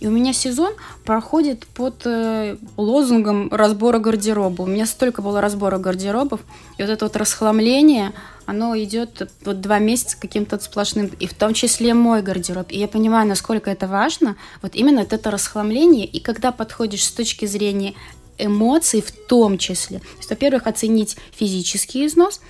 И 0.01 0.07
у 0.07 0.11
меня 0.11 0.33
сезон 0.33 0.73
проходит 1.05 1.67
под 1.67 2.03
э, 2.05 2.57
лозунгом 2.77 3.49
разбора 3.53 3.99
гардероба. 3.99 4.63
У 4.63 4.67
меня 4.67 4.87
столько 4.87 5.23
было 5.23 5.41
разбора 5.41 5.79
гардеробов, 5.79 6.41
и 6.79 6.83
вот 6.83 6.91
это 6.91 7.05
вот 7.05 7.17
расхламление, 7.17 8.13
оно 8.47 8.77
идет 8.79 9.31
вот 9.45 9.61
два 9.61 9.79
месяца 9.79 10.17
каким-то 10.21 10.59
сплошным, 10.59 11.11
и 11.19 11.27
в 11.27 11.35
том 11.35 11.55
числе 11.55 11.95
мой 11.95 12.23
гардероб. 12.23 12.67
И 12.71 12.79
я 12.79 12.89
понимаю, 12.89 13.29
насколько 13.29 13.71
это 13.71 13.87
важно, 13.89 14.37
вот 14.63 14.75
именно 14.75 15.01
вот 15.01 15.13
это 15.13 15.31
расхламление, 15.31 16.07
и 16.07 16.21
когда 16.21 16.53
подходишь 16.53 17.05
с 17.05 17.13
точки 17.13 17.47
зрения 17.47 17.95
эмоций 18.39 19.01
в 19.01 19.11
том 19.11 19.59
числе. 19.59 19.99
То 19.99 20.19
есть, 20.19 20.31
во-первых, 20.31 20.67
оценить 20.67 21.17
физический 21.33 22.07
износ, 22.07 22.41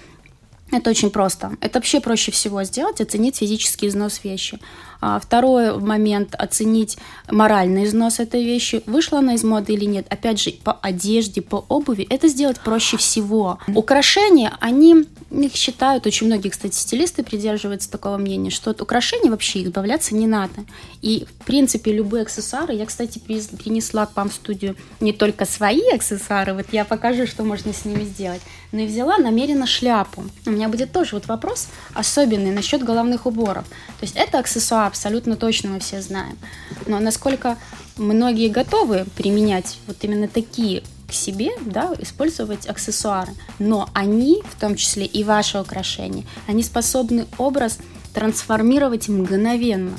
это 0.72 0.90
очень 0.90 1.10
просто. 1.10 1.52
Это 1.60 1.78
вообще 1.78 2.00
проще 2.00 2.32
всего 2.32 2.64
сделать, 2.64 3.00
оценить 3.00 3.36
физический 3.36 3.86
износ 3.86 4.20
вещи. 4.24 4.58
А 5.00 5.20
второй 5.20 5.78
момент– 5.78 6.34
оценить 6.38 6.98
моральный 7.30 7.84
износ 7.84 8.18
этой 8.18 8.44
вещи. 8.44 8.82
Вышла 8.86 9.18
она 9.18 9.34
из 9.34 9.44
моды 9.44 9.74
или 9.74 9.84
нет. 9.84 10.06
Опять 10.10 10.40
же, 10.40 10.50
по 10.50 10.72
одежде, 10.72 11.40
по 11.40 11.64
обуви 11.68 12.06
это 12.10 12.26
сделать 12.28 12.58
проще 12.60 12.96
всего. 12.96 13.58
Украшения, 13.74 14.56
они 14.60 15.06
их 15.30 15.54
считают, 15.54 16.06
очень 16.06 16.26
многие, 16.26 16.50
кстати, 16.50 16.74
стилисты 16.74 17.22
придерживаются 17.22 17.90
такого 17.90 18.16
мнения, 18.16 18.50
что 18.50 18.70
от 18.70 18.80
украшений 18.80 19.28
вообще 19.28 19.64
избавляться 19.64 20.14
не 20.14 20.26
надо. 20.26 20.64
И, 21.02 21.26
в 21.40 21.44
принципе, 21.44 21.92
любые 21.92 22.22
аксессуары, 22.22 22.74
я, 22.74 22.86
кстати, 22.86 23.18
принесла 23.18 24.06
к 24.06 24.16
вам 24.16 24.30
в 24.30 24.34
студию 24.34 24.76
не 25.00 25.12
только 25.12 25.44
свои 25.44 25.88
аксессуары, 25.92 26.54
вот 26.54 26.66
я 26.72 26.84
покажу, 26.84 27.26
что 27.26 27.42
можно 27.42 27.72
с 27.72 27.84
ними 27.84 28.04
сделать, 28.04 28.40
но 28.72 28.80
и 28.80 28.86
взяла 28.86 29.18
намеренно 29.18 29.66
шляпу. 29.66 30.24
У 30.46 30.50
меня 30.50 30.68
будет 30.68 30.92
тоже 30.92 31.16
вот 31.16 31.26
вопрос 31.26 31.68
особенный 31.92 32.52
насчет 32.52 32.84
головных 32.84 33.26
уборов. 33.26 33.64
То 33.98 34.04
есть 34.04 34.16
это 34.16 34.38
аксессуар, 34.38 34.86
абсолютно 34.86 35.36
точно 35.36 35.70
мы 35.70 35.80
все 35.80 36.00
знаем. 36.00 36.38
Но 36.86 37.00
насколько 37.00 37.58
многие 37.96 38.48
готовы 38.48 39.06
применять 39.16 39.78
вот 39.86 39.96
именно 40.02 40.28
такие 40.28 40.82
к 41.08 41.12
себе, 41.12 41.50
да, 41.64 41.92
использовать 41.98 42.66
аксессуары. 42.68 43.32
Но 43.58 43.88
они, 43.94 44.42
в 44.50 44.60
том 44.60 44.74
числе 44.76 45.06
и 45.06 45.24
ваши 45.24 45.58
украшения, 45.58 46.24
они 46.46 46.62
способны 46.62 47.26
образ 47.38 47.78
трансформировать 48.12 49.08
мгновенно 49.08 49.92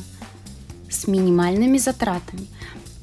с 0.89 1.07
минимальными 1.07 1.77
затратами. 1.77 2.47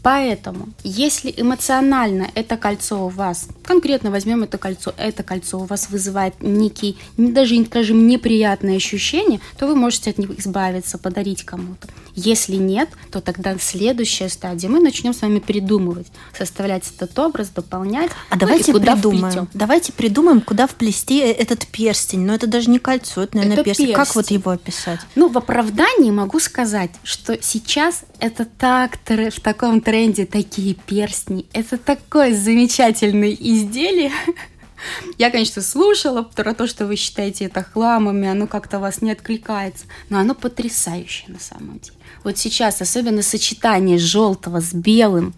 Поэтому, 0.03 0.69
если 0.83 1.33
эмоционально 1.35 2.29
это 2.35 2.59
кольцо 2.59 3.07
у 3.07 3.09
вас, 3.09 3.49
конкретно 3.63 4.11
возьмем 4.11 4.43
это 4.43 4.59
кольцо, 4.59 4.93
это 4.99 5.23
кольцо 5.23 5.59
у 5.59 5.65
вас 5.65 5.89
вызывает 5.89 6.35
некий, 6.43 6.99
н- 7.17 7.33
даже, 7.33 7.65
скажем, 7.65 8.07
неприятные 8.07 8.77
ощущения, 8.77 9.41
то 9.59 9.67
вы 9.67 9.75
можете 9.77 10.11
от 10.11 10.19
них 10.19 10.39
избавиться, 10.39 10.99
подарить 10.99 11.45
кому-то. 11.45 11.89
Если 12.15 12.57
нет, 12.57 12.89
то 13.11 13.21
тогда 13.21 13.57
следующая 13.59 14.29
стадия. 14.29 14.69
Мы 14.69 14.81
начнем 14.81 15.13
с 15.13 15.23
вами 15.23 15.41
придумывать, 15.41 16.07
составлять 16.37 16.85
этот 16.95 17.19
образ, 17.19 17.49
дополнять. 17.49 18.11
А 18.31 18.35
ну 18.35 18.41
давайте 18.41 18.73
куда 18.73 18.95
придумаем. 18.95 19.31
вплетем. 19.31 19.49
Давайте 19.53 19.93
придумаем, 19.93 20.41
куда 20.41 20.67
вплести 20.67 21.21
э- 21.21 21.33
этот 21.33 21.67
перстень. 21.67 22.21
Но 22.21 22.35
это 22.35 22.47
даже 22.47 22.71
не 22.71 22.79
кольцо, 22.79 23.23
это, 23.23 23.37
наверное, 23.37 23.59
Это 23.59 23.65
перстень. 23.65 23.95
Как 23.95 24.15
вот 24.15 24.27
перстень. 24.27 24.39
его 24.39 24.51
описать? 24.53 25.01
Ну, 25.17 25.29
в 25.29 25.37
оправдании 25.37 26.11
могу 26.11 26.39
сказать, 26.39 26.91
что 27.03 27.37
сейчас 27.43 28.03
это 28.21 28.45
так 28.45 28.99
в 29.07 29.41
таком 29.41 29.81
тренде 29.81 30.25
такие 30.25 30.75
перстни. 30.75 31.47
Это 31.53 31.79
такое 31.79 32.35
замечательное 32.35 33.33
изделие. 33.33 34.13
Я, 35.19 35.31
конечно, 35.31 35.63
слушала 35.63 36.23
про 36.23 36.55
то, 36.55 36.67
что 36.67 36.87
вы 36.87 36.97
считаете 36.97 37.47
это 37.47 37.63
хламами, 37.63 38.29
оно 38.29 38.47
как-то 38.47 38.79
вас 38.79 39.03
не 39.03 39.13
откликается, 39.13 39.87
но 40.11 40.19
оно 40.19 40.35
потрясающее 40.35 41.29
на 41.29 41.41
самом 41.41 41.79
деле. 41.79 41.97
Вот 42.25 42.39
сейчас, 42.39 42.81
особенно 42.81 43.23
сочетание 43.23 43.99
желтого 43.99 44.61
с 44.61 44.73
белым, 44.73 45.35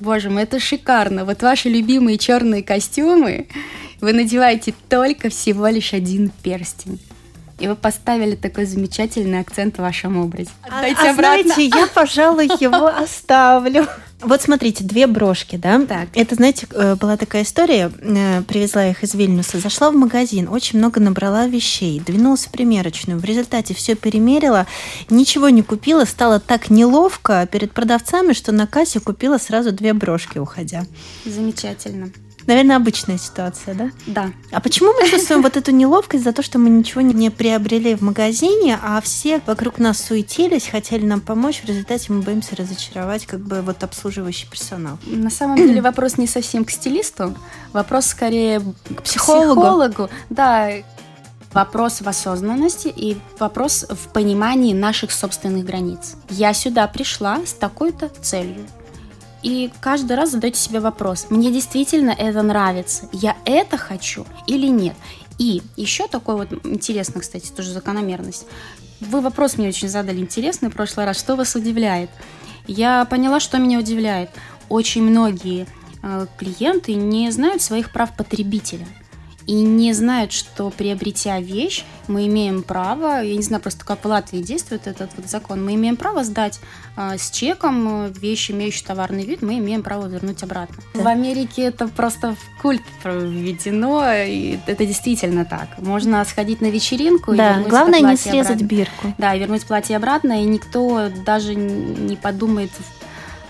боже 0.00 0.30
мой, 0.30 0.42
это 0.44 0.58
шикарно. 0.58 1.26
Вот 1.26 1.42
ваши 1.42 1.68
любимые 1.68 2.16
черные 2.16 2.62
костюмы, 2.62 3.48
вы 4.00 4.14
надеваете 4.14 4.74
только 4.88 5.28
всего 5.28 5.68
лишь 5.68 5.92
один 5.92 6.30
перстень. 6.42 6.98
И 7.58 7.68
вы 7.68 7.76
поставили 7.76 8.34
такой 8.34 8.64
замечательный 8.64 9.40
акцент 9.40 9.76
в 9.76 9.80
вашем 9.80 10.16
образе. 10.16 10.48
А, 10.62 10.80
а 10.80 11.12
знаете, 11.12 11.66
я, 11.66 11.86
пожалуй, 11.86 12.46
его 12.58 12.86
оставлю. 12.86 13.86
Вот 14.22 14.42
смотрите, 14.42 14.84
две 14.84 15.06
брошки, 15.06 15.56
да? 15.56 15.84
Так. 15.86 16.08
Это, 16.14 16.34
знаете, 16.34 16.66
э, 16.72 16.94
была 16.96 17.16
такая 17.16 17.42
история, 17.42 17.90
э, 18.00 18.42
привезла 18.42 18.86
их 18.86 19.02
из 19.02 19.14
Вильнюса, 19.14 19.58
зашла 19.58 19.90
в 19.90 19.94
магазин, 19.94 20.48
очень 20.48 20.78
много 20.78 21.00
набрала 21.00 21.46
вещей, 21.46 22.00
двинулась 22.00 22.46
в 22.46 22.50
примерочную, 22.50 23.18
в 23.18 23.24
результате 23.24 23.74
все 23.74 23.94
перемерила, 23.94 24.66
ничего 25.08 25.48
не 25.48 25.62
купила, 25.62 26.04
стало 26.04 26.38
так 26.38 26.70
неловко 26.70 27.48
перед 27.50 27.72
продавцами, 27.72 28.32
что 28.34 28.52
на 28.52 28.66
кассе 28.66 29.00
купила 29.00 29.38
сразу 29.38 29.72
две 29.72 29.94
брошки, 29.94 30.38
уходя. 30.38 30.84
Замечательно. 31.24 32.10
Наверное, 32.46 32.76
обычная 32.76 33.18
ситуация, 33.18 33.74
да? 33.74 33.90
Да. 34.06 34.30
А 34.50 34.60
почему 34.60 34.92
мы 34.92 35.08
чувствуем 35.08 35.42
вот 35.42 35.56
эту 35.56 35.70
неловкость 35.70 36.24
за 36.24 36.32
то, 36.32 36.42
что 36.42 36.58
мы 36.58 36.70
ничего 36.70 37.00
не 37.00 37.30
приобрели 37.30 37.94
в 37.94 38.02
магазине, 38.02 38.78
а 38.82 39.00
все 39.00 39.40
вокруг 39.46 39.78
нас 39.78 40.02
суетились, 40.02 40.68
хотели 40.68 41.04
нам 41.04 41.20
помочь, 41.20 41.60
в 41.62 41.64
результате 41.66 42.12
мы 42.12 42.22
боимся 42.22 42.56
разочаровать 42.56 43.26
как 43.26 43.40
бы 43.40 43.62
вот 43.62 43.82
обслуживающий 43.82 44.48
персонал? 44.48 44.98
На 45.06 45.30
самом 45.30 45.56
деле 45.56 45.80
вопрос 45.82 46.18
не 46.18 46.26
совсем 46.26 46.64
к 46.64 46.70
стилисту, 46.70 47.34
вопрос 47.72 48.06
скорее 48.06 48.60
к 48.60 49.02
психологу. 49.02 49.60
психологу. 49.60 50.10
Да, 50.30 50.70
Вопрос 51.52 52.00
в 52.00 52.08
осознанности 52.08 52.92
и 52.94 53.18
вопрос 53.40 53.84
в 53.88 54.12
понимании 54.12 54.72
наших 54.72 55.10
собственных 55.10 55.64
границ. 55.64 56.14
Я 56.28 56.54
сюда 56.54 56.86
пришла 56.86 57.40
с 57.44 57.52
такой-то 57.52 58.08
целью. 58.22 58.66
И 59.42 59.70
каждый 59.80 60.16
раз 60.16 60.32
задайте 60.32 60.60
себе 60.60 60.80
вопрос, 60.80 61.26
мне 61.30 61.50
действительно 61.50 62.10
это 62.10 62.42
нравится, 62.42 63.08
я 63.12 63.36
это 63.44 63.76
хочу 63.78 64.26
или 64.46 64.66
нет. 64.66 64.94
И 65.38 65.62
еще 65.76 66.06
такой 66.06 66.36
вот 66.36 66.52
интересно, 66.66 67.20
кстати, 67.20 67.50
тоже 67.50 67.72
закономерность. 67.72 68.46
Вы 69.00 69.22
вопрос 69.22 69.56
мне 69.56 69.68
очень 69.68 69.88
задали 69.88 70.20
интересный 70.20 70.68
в 70.68 70.74
прошлый 70.74 71.06
раз, 71.06 71.18
что 71.18 71.36
вас 71.36 71.54
удивляет? 71.54 72.10
Я 72.66 73.06
поняла, 73.06 73.40
что 73.40 73.56
меня 73.56 73.78
удивляет. 73.78 74.28
Очень 74.68 75.02
многие 75.02 75.66
э, 76.02 76.26
клиенты 76.38 76.92
не 76.94 77.30
знают 77.30 77.62
своих 77.62 77.90
прав 77.90 78.14
потребителя 78.14 78.86
и 79.50 79.52
не 79.52 79.92
знают, 79.94 80.30
что 80.30 80.70
приобретя 80.70 81.40
вещь, 81.40 81.84
мы 82.06 82.28
имеем 82.28 82.62
право, 82.62 83.20
я 83.20 83.34
не 83.34 83.42
знаю 83.42 83.60
просто, 83.60 83.84
как 83.84 84.04
в 84.04 84.06
Латвии 84.06 84.42
действует 84.42 84.86
этот 84.86 85.10
вот 85.16 85.26
закон, 85.26 85.64
мы 85.64 85.74
имеем 85.74 85.96
право 85.96 86.22
сдать 86.22 86.60
э, 86.96 87.18
с 87.18 87.32
чеком 87.32 88.06
э, 88.06 88.12
вещь, 88.12 88.52
имеющую 88.52 88.86
товарный 88.86 89.24
вид, 89.24 89.42
мы 89.42 89.58
имеем 89.58 89.82
право 89.82 90.06
вернуть 90.06 90.44
обратно. 90.44 90.76
Да. 90.94 91.02
В 91.02 91.08
Америке 91.08 91.62
это 91.62 91.88
просто 91.88 92.36
в 92.36 92.62
культ 92.62 92.82
введено, 93.04 94.04
и 94.14 94.60
это 94.66 94.86
действительно 94.86 95.44
так. 95.44 95.78
Можно 95.78 96.24
сходить 96.24 96.60
на 96.60 96.70
вечеринку 96.70 97.34
да, 97.34 97.50
и 97.50 97.52
вернуть 97.54 97.70
главное 97.70 98.00
не 98.02 98.16
срезать 98.16 98.62
обратно. 98.62 98.66
бирку. 98.66 99.14
Да, 99.18 99.34
и 99.34 99.40
вернуть 99.40 99.64
платье 99.64 99.96
обратно, 99.96 100.40
и 100.40 100.44
никто 100.44 101.10
даже 101.26 101.56
не 101.56 102.14
подумает 102.14 102.70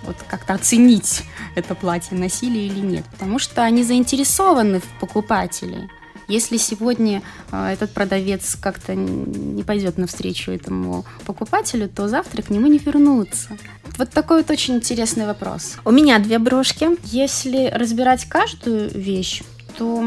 вот 0.02 0.16
как-то 0.26 0.54
оценить 0.54 1.25
это 1.61 1.75
платье 1.75 2.17
носили 2.17 2.59
или 2.59 2.81
нет, 2.81 3.05
потому 3.12 3.38
что 3.38 3.62
они 3.62 3.85
заинтересованы 3.85 4.81
в 4.81 5.00
покупателе. 5.00 5.88
Если 6.29 6.59
сегодня 6.59 7.23
э, 7.50 7.73
этот 7.73 7.93
продавец 7.93 8.55
как-то 8.55 8.95
не 8.95 9.64
пойдет 9.64 9.99
навстречу 9.99 10.52
этому 10.52 11.05
покупателю, 11.26 11.88
то 11.88 12.07
завтра 12.07 12.43
к 12.43 12.50
нему 12.50 12.69
не 12.69 12.79
вернутся. 12.79 13.59
Вот 13.99 14.11
такой 14.11 14.38
вот 14.38 14.50
очень 14.50 14.76
интересный 14.76 15.26
вопрос. 15.26 15.76
У 15.85 15.90
меня 15.90 16.21
две 16.21 16.38
брошки. 16.38 16.90
Если 17.05 17.67
разбирать 17.67 18.26
каждую 18.26 18.90
вещь, 18.90 19.43
то 19.76 20.05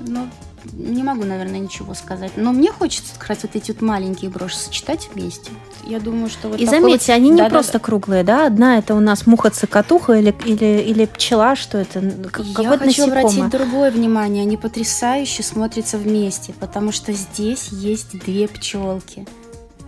ну, 0.00 0.28
не 0.72 1.02
могу, 1.02 1.24
наверное, 1.24 1.58
ничего 1.60 1.94
сказать. 1.94 2.32
Но 2.36 2.52
мне 2.52 2.70
хочется 2.72 3.12
как 3.18 3.28
раз 3.28 3.38
вот 3.42 3.56
эти 3.56 3.72
вот 3.72 3.80
маленькие 3.82 4.30
броши 4.30 4.56
сочетать 4.56 5.08
вместе. 5.14 5.50
Я 5.84 6.00
думаю, 6.00 6.28
что 6.28 6.48
вот 6.48 6.60
И 6.60 6.66
заметьте, 6.66 7.12
вот- 7.12 7.16
они 7.16 7.30
не 7.30 7.36
Да-да-да. 7.36 7.54
просто 7.54 7.78
круглые, 7.78 8.22
да? 8.24 8.46
Одна 8.46 8.78
это 8.78 8.94
у 8.94 9.00
нас 9.00 9.26
муха-цокотуха 9.26 10.14
или, 10.14 10.34
или, 10.44 10.80
или 10.82 11.06
пчела, 11.06 11.56
что 11.56 11.78
это? 11.78 12.00
Как- 12.30 12.46
Я 12.46 12.76
хочу 12.78 12.84
насекомое. 13.06 13.20
обратить 13.22 13.48
другое 13.50 13.90
внимание. 13.90 14.42
Они 14.42 14.56
потрясающе 14.56 15.42
смотрятся 15.42 15.98
вместе, 15.98 16.52
потому 16.60 16.92
что 16.92 17.12
здесь 17.12 17.68
есть 17.72 18.18
две 18.18 18.46
пчелки. 18.48 19.26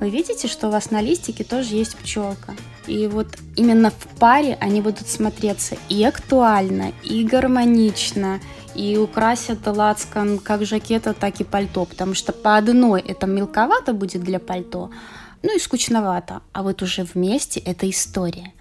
Вы 0.00 0.11
видите, 0.11 0.49
что 0.49 0.69
у 0.69 0.71
вас 0.73 0.91
на 0.91 1.00
листике 1.00 1.45
тоже 1.45 1.76
есть 1.76 1.97
пчелка? 1.97 2.55
И 2.88 3.07
вот 3.07 3.29
именно 3.55 3.91
в 3.91 4.19
паре 4.19 4.59
они 4.61 4.81
будут 4.81 5.07
смотреться 5.07 5.76
и 5.88 6.02
актуально, 6.02 6.93
и 7.05 7.23
гармонично, 7.23 8.41
и 8.75 8.97
украсят 8.97 9.67
лацкан 9.67 10.38
как 10.38 10.64
жакета, 10.64 11.14
так 11.14 11.41
и 11.41 11.45
пальто, 11.45 11.85
потому 11.85 12.14
что 12.14 12.33
по 12.33 12.57
одной 12.57 13.00
это 13.00 13.26
мелковато 13.26 13.93
будет 13.93 14.23
для 14.23 14.38
пальто, 14.38 14.91
ну 15.43 15.57
и 15.57 15.59
скучновато, 15.59 16.43
а 16.52 16.62
вот 16.62 16.83
уже 16.83 17.05
вместе 17.05 17.61
это 17.61 17.88
история. 17.88 18.52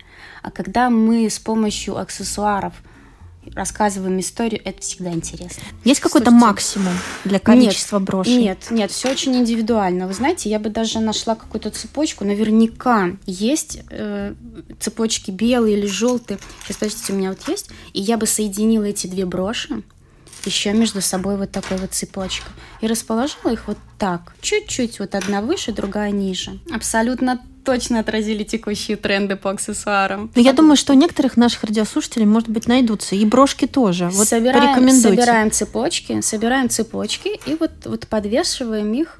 А 0.42 0.52
когда 0.52 0.90
мы 0.90 1.30
с 1.30 1.40
помощью 1.40 1.98
аксессуаров 1.98 2.74
рассказываем 3.54 4.20
историю, 4.20 4.62
это 4.64 4.82
всегда 4.82 5.12
интересно. 5.12 5.64
Есть 5.84 6.00
какой-то 6.00 6.30
Слушайте, 6.30 6.46
максимум 6.46 6.94
для 7.26 7.40
количества 7.40 8.00
брошей? 8.00 8.36
Нет, 8.36 8.68
нет, 8.70 8.92
все 8.92 9.12
очень 9.12 9.36
индивидуально. 9.36 10.08
Вы 10.08 10.14
знаете, 10.14 10.50
я 10.50 10.60
бы 10.60 10.70
даже 10.70 11.00
нашла 11.00 11.36
какую-то 11.36 11.72
цепочку. 11.72 12.24
Наверняка 12.24 13.12
есть 13.26 13.80
э, 13.90 14.36
цепочки 14.80 15.32
белые 15.32 15.78
или 15.78 15.88
желтые. 15.88 16.40
Сейчас, 16.64 16.78
подождите, 16.78 17.14
у 17.14 17.16
меня 17.16 17.30
вот 17.30 17.48
есть. 17.48 17.70
И 17.94 18.02
я 18.02 18.18
бы 18.18 18.28
соединила 18.28 18.86
эти 18.86 19.08
две 19.08 19.26
броши 19.26 19.84
еще 20.46 20.74
между 20.74 21.02
собой 21.02 21.38
вот 21.38 21.52
такой 21.52 21.78
вот 21.78 21.94
цепочкой. 21.94 22.52
И 22.82 22.88
расположила 22.88 23.52
их 23.52 23.68
вот 23.68 23.78
так. 23.98 24.34
Чуть-чуть, 24.42 25.00
вот 25.00 25.16
одна 25.16 25.42
выше, 25.42 25.72
другая 25.72 26.12
ниже. 26.12 26.60
Абсолютно 26.72 27.42
точно 27.64 28.00
отразили 28.00 28.44
текущие 28.44 28.98
тренды 28.98 29.36
по 29.36 29.52
аксессуарам. 29.52 30.32
Но 30.36 30.42
я 30.42 30.54
думаю, 30.54 30.76
что 30.76 30.94
у 30.94 30.96
некоторых 30.96 31.38
наших 31.38 31.64
радиослушателей, 31.64 32.26
может 32.26 32.50
быть, 32.50 32.68
найдутся. 32.68 33.16
И 33.16 33.26
брошки 33.26 33.68
тоже. 33.68 34.10
Вот 34.10 34.28
собираем, 34.28 34.60
порекомендуйте. 34.60 35.10
собираем 35.10 35.52
цепочки, 35.52 36.22
собираем 36.22 36.70
цепочки 36.70 37.40
и 37.46 37.56
вот, 37.56 37.72
вот 37.86 38.08
подвешиваем 38.08 38.94
их 38.94 39.20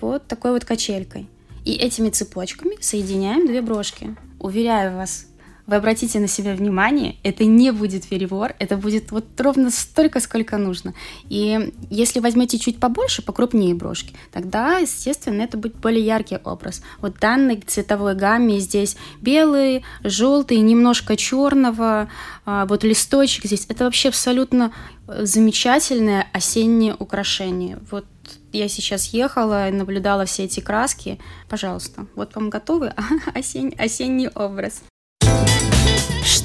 вот 0.00 0.26
такой 0.26 0.52
вот 0.52 0.64
качелькой. 0.64 1.28
И 1.64 1.74
этими 1.74 2.10
цепочками 2.10 2.76
соединяем 2.80 3.46
две 3.46 3.62
брошки. 3.62 4.16
Уверяю 4.40 4.96
вас, 4.96 5.26
вы 5.66 5.76
обратите 5.76 6.18
на 6.18 6.28
себя 6.28 6.54
внимание, 6.54 7.16
это 7.22 7.44
не 7.44 7.72
будет 7.72 8.06
перебор, 8.06 8.54
это 8.58 8.76
будет 8.76 9.10
вот 9.10 9.24
ровно 9.40 9.70
столько, 9.70 10.20
сколько 10.20 10.56
нужно. 10.58 10.94
И 11.28 11.72
если 11.90 12.20
возьмете 12.20 12.58
чуть 12.58 12.80
побольше, 12.80 13.22
покрупнее 13.22 13.74
брошки, 13.74 14.14
тогда, 14.32 14.78
естественно, 14.78 15.42
это 15.42 15.56
будет 15.56 15.76
более 15.76 16.04
яркий 16.04 16.38
образ. 16.42 16.82
Вот 17.00 17.18
данной 17.20 17.62
цветовой 17.66 18.14
гамме 18.14 18.58
здесь 18.58 18.96
белый, 19.20 19.84
желтый, 20.02 20.58
немножко 20.58 21.16
черного, 21.16 22.08
а, 22.44 22.66
вот 22.66 22.84
листочек 22.84 23.44
здесь. 23.44 23.66
Это 23.68 23.84
вообще 23.84 24.08
абсолютно 24.08 24.72
э, 25.06 25.24
замечательное 25.24 26.26
осеннее 26.32 26.94
украшение. 26.98 27.78
Вот 27.90 28.04
я 28.52 28.68
сейчас 28.68 29.08
ехала 29.08 29.68
и 29.68 29.72
наблюдала 29.72 30.24
все 30.24 30.44
эти 30.44 30.60
краски. 30.60 31.18
Пожалуйста, 31.48 32.06
вот 32.14 32.34
вам 32.34 32.50
готовый 32.50 32.90
осень, 33.34 33.74
осенний 33.78 34.28
образ. 34.28 34.82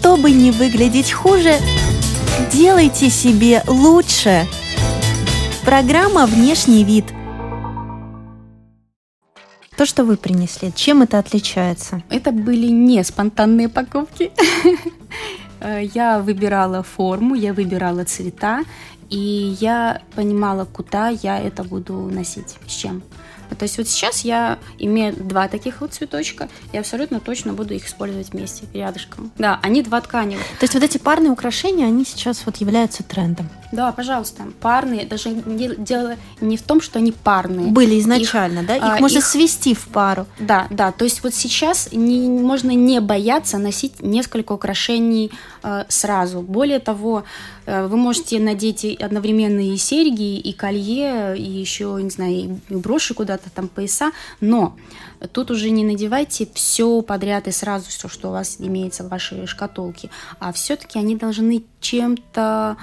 Чтобы 0.08 0.32
не 0.32 0.52
выглядеть 0.52 1.12
хуже, 1.12 1.58
делайте 2.54 3.10
себе 3.10 3.62
лучше. 3.68 4.48
Программа 5.66 6.26
«Внешний 6.26 6.86
вид». 6.86 7.04
То, 9.76 9.86
что 9.86 10.06
вы 10.06 10.16
принесли, 10.16 10.72
чем 10.74 11.02
это 11.02 11.20
отличается? 11.20 12.02
Это 12.10 12.32
были 12.32 12.68
не 12.68 13.04
спонтанные 13.04 13.68
покупки. 13.68 14.32
Я 15.94 16.22
выбирала 16.22 16.84
форму, 16.84 17.36
я 17.36 17.52
выбирала 17.52 18.06
цвета, 18.06 18.62
и 19.10 19.58
я 19.60 20.02
понимала, 20.16 20.64
куда 20.64 21.10
я 21.10 21.38
это 21.40 21.64
буду 21.66 21.94
носить, 21.94 22.56
с 22.66 22.72
чем. 22.72 23.02
То 23.56 23.64
есть 23.64 23.78
вот 23.78 23.88
сейчас 23.88 24.22
я 24.22 24.58
имею 24.80 25.14
два 25.16 25.48
таких 25.48 25.82
вот 25.82 25.94
цветочка, 25.94 26.50
и 26.72 26.78
абсолютно 26.78 27.20
точно 27.20 27.54
буду 27.54 27.74
их 27.74 27.88
использовать 27.88 28.34
вместе, 28.34 28.66
рядышком. 28.74 29.32
Да, 29.38 29.60
они 29.62 29.82
два 29.82 30.02
тканевых. 30.02 30.44
То 30.60 30.64
есть 30.64 30.74
вот 30.74 30.84
эти 30.84 30.98
парные 30.98 31.32
украшения, 31.32 31.86
они 31.86 32.06
сейчас 32.06 32.44
вот 32.46 32.58
являются 32.58 33.04
трендом. 33.04 33.50
Да, 33.72 33.92
пожалуйста, 33.92 34.44
парные. 34.62 35.06
Даже 35.06 35.32
дело 35.32 36.16
не 36.40 36.58
в 36.58 36.62
том, 36.62 36.82
что 36.82 37.00
они 37.00 37.12
парные. 37.12 37.68
Были 37.68 38.00
изначально, 38.00 38.64
да? 38.64 38.78
Их 38.78 38.84
а, 38.84 39.00
можно 39.00 39.18
их- 39.18 39.26
свести 39.26 39.74
в 39.74 39.88
пару. 39.88 40.26
Да, 40.40 40.68
да. 40.70 40.92
То 40.92 41.04
есть 41.04 41.24
вот 41.24 41.34
сейчас 41.34 41.90
не, 41.92 42.28
можно 42.28 42.72
не 42.72 43.02
бояться 43.02 43.58
носить 43.58 44.02
несколько 44.02 44.54
украшений 44.54 45.32
э, 45.64 45.84
сразу. 45.90 46.42
Более 46.42 46.80
того, 46.80 47.26
вы 47.68 47.98
можете 47.98 48.40
надеть 48.40 48.86
одновременно 49.02 49.60
и 49.60 49.76
серьги, 49.76 50.40
и 50.40 50.54
колье, 50.54 51.38
и 51.38 51.44
еще, 51.44 52.00
не 52.02 52.10
знаю, 52.10 52.62
и 52.70 52.76
броши 52.76 53.14
куда-то, 53.14 53.50
там 53.50 53.68
пояса. 53.68 54.12
Но 54.40 54.78
тут 55.34 55.52
уже 55.52 55.70
не 55.70 55.84
надевайте 55.84 56.48
все 56.54 57.02
подряд 57.02 57.48
и 57.50 57.52
сразу 57.52 57.90
все, 57.90 58.08
что 58.08 58.30
у 58.30 58.32
вас 58.32 58.56
имеется 58.60 59.04
в 59.04 59.10
вашей 59.10 59.46
шкатулке. 59.48 60.10
А 60.40 60.54
все-таки 60.54 60.98
они 60.98 61.18
должны 61.18 61.66
чем-то 61.82 62.78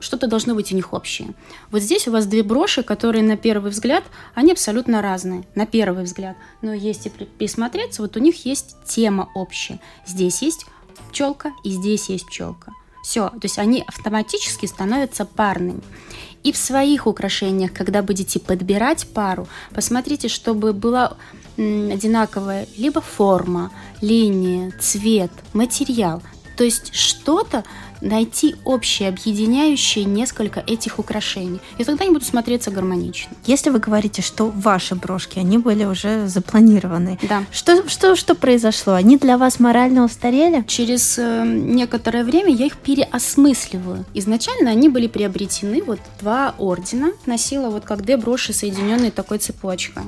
что-то 0.00 0.26
должно 0.26 0.54
быть 0.54 0.72
у 0.72 0.76
них 0.76 0.92
общее. 0.92 1.34
Вот 1.70 1.82
здесь 1.82 2.08
у 2.08 2.12
вас 2.12 2.26
две 2.26 2.42
броши, 2.42 2.82
которые 2.82 3.22
на 3.22 3.36
первый 3.36 3.70
взгляд, 3.70 4.04
они 4.34 4.52
абсолютно 4.52 5.02
разные, 5.02 5.46
на 5.54 5.66
первый 5.66 6.04
взгляд. 6.04 6.36
Но 6.62 6.72
если 6.72 7.08
при- 7.10 7.24
присмотреться, 7.24 8.02
вот 8.02 8.16
у 8.16 8.20
них 8.20 8.44
есть 8.46 8.76
тема 8.86 9.30
общая. 9.34 9.80
Здесь 10.06 10.42
есть 10.42 10.66
пчелка, 11.10 11.52
и 11.64 11.70
здесь 11.70 12.08
есть 12.08 12.26
пчелка. 12.26 12.72
Все, 13.02 13.28
то 13.28 13.40
есть 13.42 13.58
они 13.58 13.82
автоматически 13.86 14.66
становятся 14.66 15.24
парными. 15.24 15.82
И 16.42 16.52
в 16.52 16.56
своих 16.56 17.06
украшениях, 17.06 17.72
когда 17.72 18.02
будете 18.02 18.40
подбирать 18.40 19.06
пару, 19.12 19.46
посмотрите, 19.74 20.28
чтобы 20.28 20.72
была 20.72 21.16
одинаковая 21.56 22.66
либо 22.76 23.00
форма, 23.00 23.70
линия, 24.00 24.72
цвет, 24.80 25.30
материал. 25.52 26.22
То 26.56 26.64
есть 26.64 26.94
что-то 26.94 27.64
найти 28.00 28.56
общее, 28.64 29.08
объединяющее 29.08 30.04
несколько 30.04 30.60
этих 30.60 30.98
украшений. 30.98 31.60
И 31.78 31.84
тогда 31.84 32.04
они 32.04 32.12
будут 32.12 32.28
смотреться 32.28 32.70
гармонично. 32.70 33.36
Если 33.46 33.70
вы 33.70 33.78
говорите, 33.78 34.22
что 34.22 34.46
ваши 34.46 34.94
брошки, 34.94 35.38
они 35.38 35.58
были 35.58 35.84
уже 35.84 36.28
запланированы. 36.28 37.18
Да. 37.28 37.44
Что, 37.50 37.88
что, 37.88 38.16
что 38.16 38.34
произошло? 38.34 38.94
Они 38.94 39.16
для 39.16 39.38
вас 39.38 39.60
морально 39.60 40.04
устарели? 40.04 40.64
Через 40.66 41.18
э, 41.18 41.44
некоторое 41.44 42.24
время 42.24 42.52
я 42.54 42.66
их 42.66 42.76
переосмысливаю. 42.76 44.04
Изначально 44.14 44.70
они 44.70 44.88
были 44.88 45.06
приобретены, 45.06 45.82
вот 45.82 46.00
два 46.20 46.54
ордена 46.58 47.12
носила 47.26 47.70
вот 47.70 47.84
как 47.84 48.02
две 48.02 48.16
броши, 48.16 48.52
соединенные 48.52 49.10
такой 49.10 49.38
цепочкой. 49.38 50.02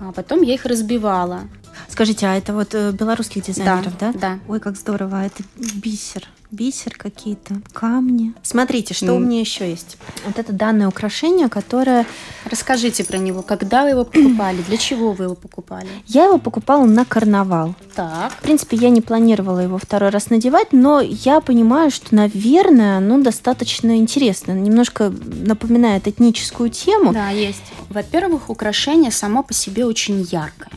А 0.00 0.12
потом 0.12 0.42
я 0.42 0.54
их 0.54 0.64
разбивала. 0.64 1.42
Скажите, 1.88 2.26
а 2.26 2.36
это 2.36 2.52
вот 2.52 2.74
э, 2.74 2.92
белорусских 2.92 3.44
дизайнеров, 3.44 3.96
да? 3.98 4.12
Да. 4.12 4.18
да. 4.18 4.38
Ой, 4.48 4.60
как 4.60 4.76
здорово, 4.76 5.24
это 5.24 5.42
бисер 5.56 6.28
бисер 6.54 6.94
какие-то, 6.96 7.56
камни. 7.72 8.32
Смотрите, 8.42 8.94
что 8.94 9.06
mm. 9.06 9.16
у 9.16 9.18
меня 9.18 9.40
еще 9.40 9.68
есть. 9.68 9.96
Вот 10.24 10.38
это 10.38 10.52
данное 10.52 10.88
украшение, 10.88 11.48
которое... 11.48 12.06
Расскажите 12.44 13.04
про 13.04 13.18
него. 13.18 13.42
Когда 13.42 13.82
вы 13.82 13.90
его 13.90 14.04
покупали? 14.04 14.62
Для 14.62 14.76
чего 14.76 15.12
вы 15.12 15.24
его 15.24 15.34
покупали? 15.34 15.88
Я 16.06 16.26
его 16.26 16.38
покупала 16.38 16.84
на 16.84 17.04
карнавал. 17.04 17.74
Так. 17.94 18.32
В 18.32 18.42
принципе, 18.42 18.76
я 18.76 18.90
не 18.90 19.00
планировала 19.00 19.60
его 19.60 19.78
второй 19.78 20.10
раз 20.10 20.30
надевать, 20.30 20.72
но 20.72 21.00
я 21.00 21.40
понимаю, 21.40 21.90
что, 21.90 22.14
наверное, 22.14 22.98
оно 22.98 23.18
достаточно 23.20 23.96
интересно. 23.96 24.52
Немножко 24.52 25.10
напоминает 25.10 26.06
этническую 26.06 26.70
тему. 26.70 27.12
Да, 27.12 27.30
есть. 27.30 27.62
Во-первых, 27.90 28.50
украшение 28.50 29.10
само 29.10 29.42
по 29.42 29.52
себе 29.52 29.84
очень 29.84 30.22
яркое 30.22 30.70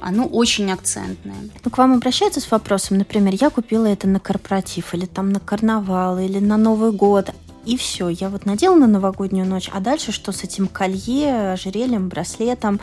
оно 0.00 0.26
очень 0.26 0.70
акцентное. 0.70 1.36
Ну, 1.64 1.70
к 1.70 1.78
вам 1.78 1.94
обращаются 1.94 2.40
с 2.40 2.50
вопросом, 2.50 2.98
например, 2.98 3.34
я 3.40 3.50
купила 3.50 3.86
это 3.86 4.06
на 4.06 4.20
корпоратив, 4.20 4.94
или 4.94 5.06
там 5.06 5.30
на 5.30 5.40
карнавал, 5.40 6.18
или 6.18 6.38
на 6.38 6.56
Новый 6.56 6.92
год, 6.92 7.30
и 7.66 7.76
все, 7.76 8.08
я 8.08 8.28
вот 8.28 8.46
надела 8.46 8.76
на 8.76 8.86
новогоднюю 8.86 9.44
ночь, 9.44 9.68
а 9.72 9.80
дальше 9.80 10.12
что 10.12 10.30
с 10.30 10.44
этим 10.44 10.68
колье, 10.68 11.52
ожерельем, 11.52 12.08
браслетом 12.08 12.78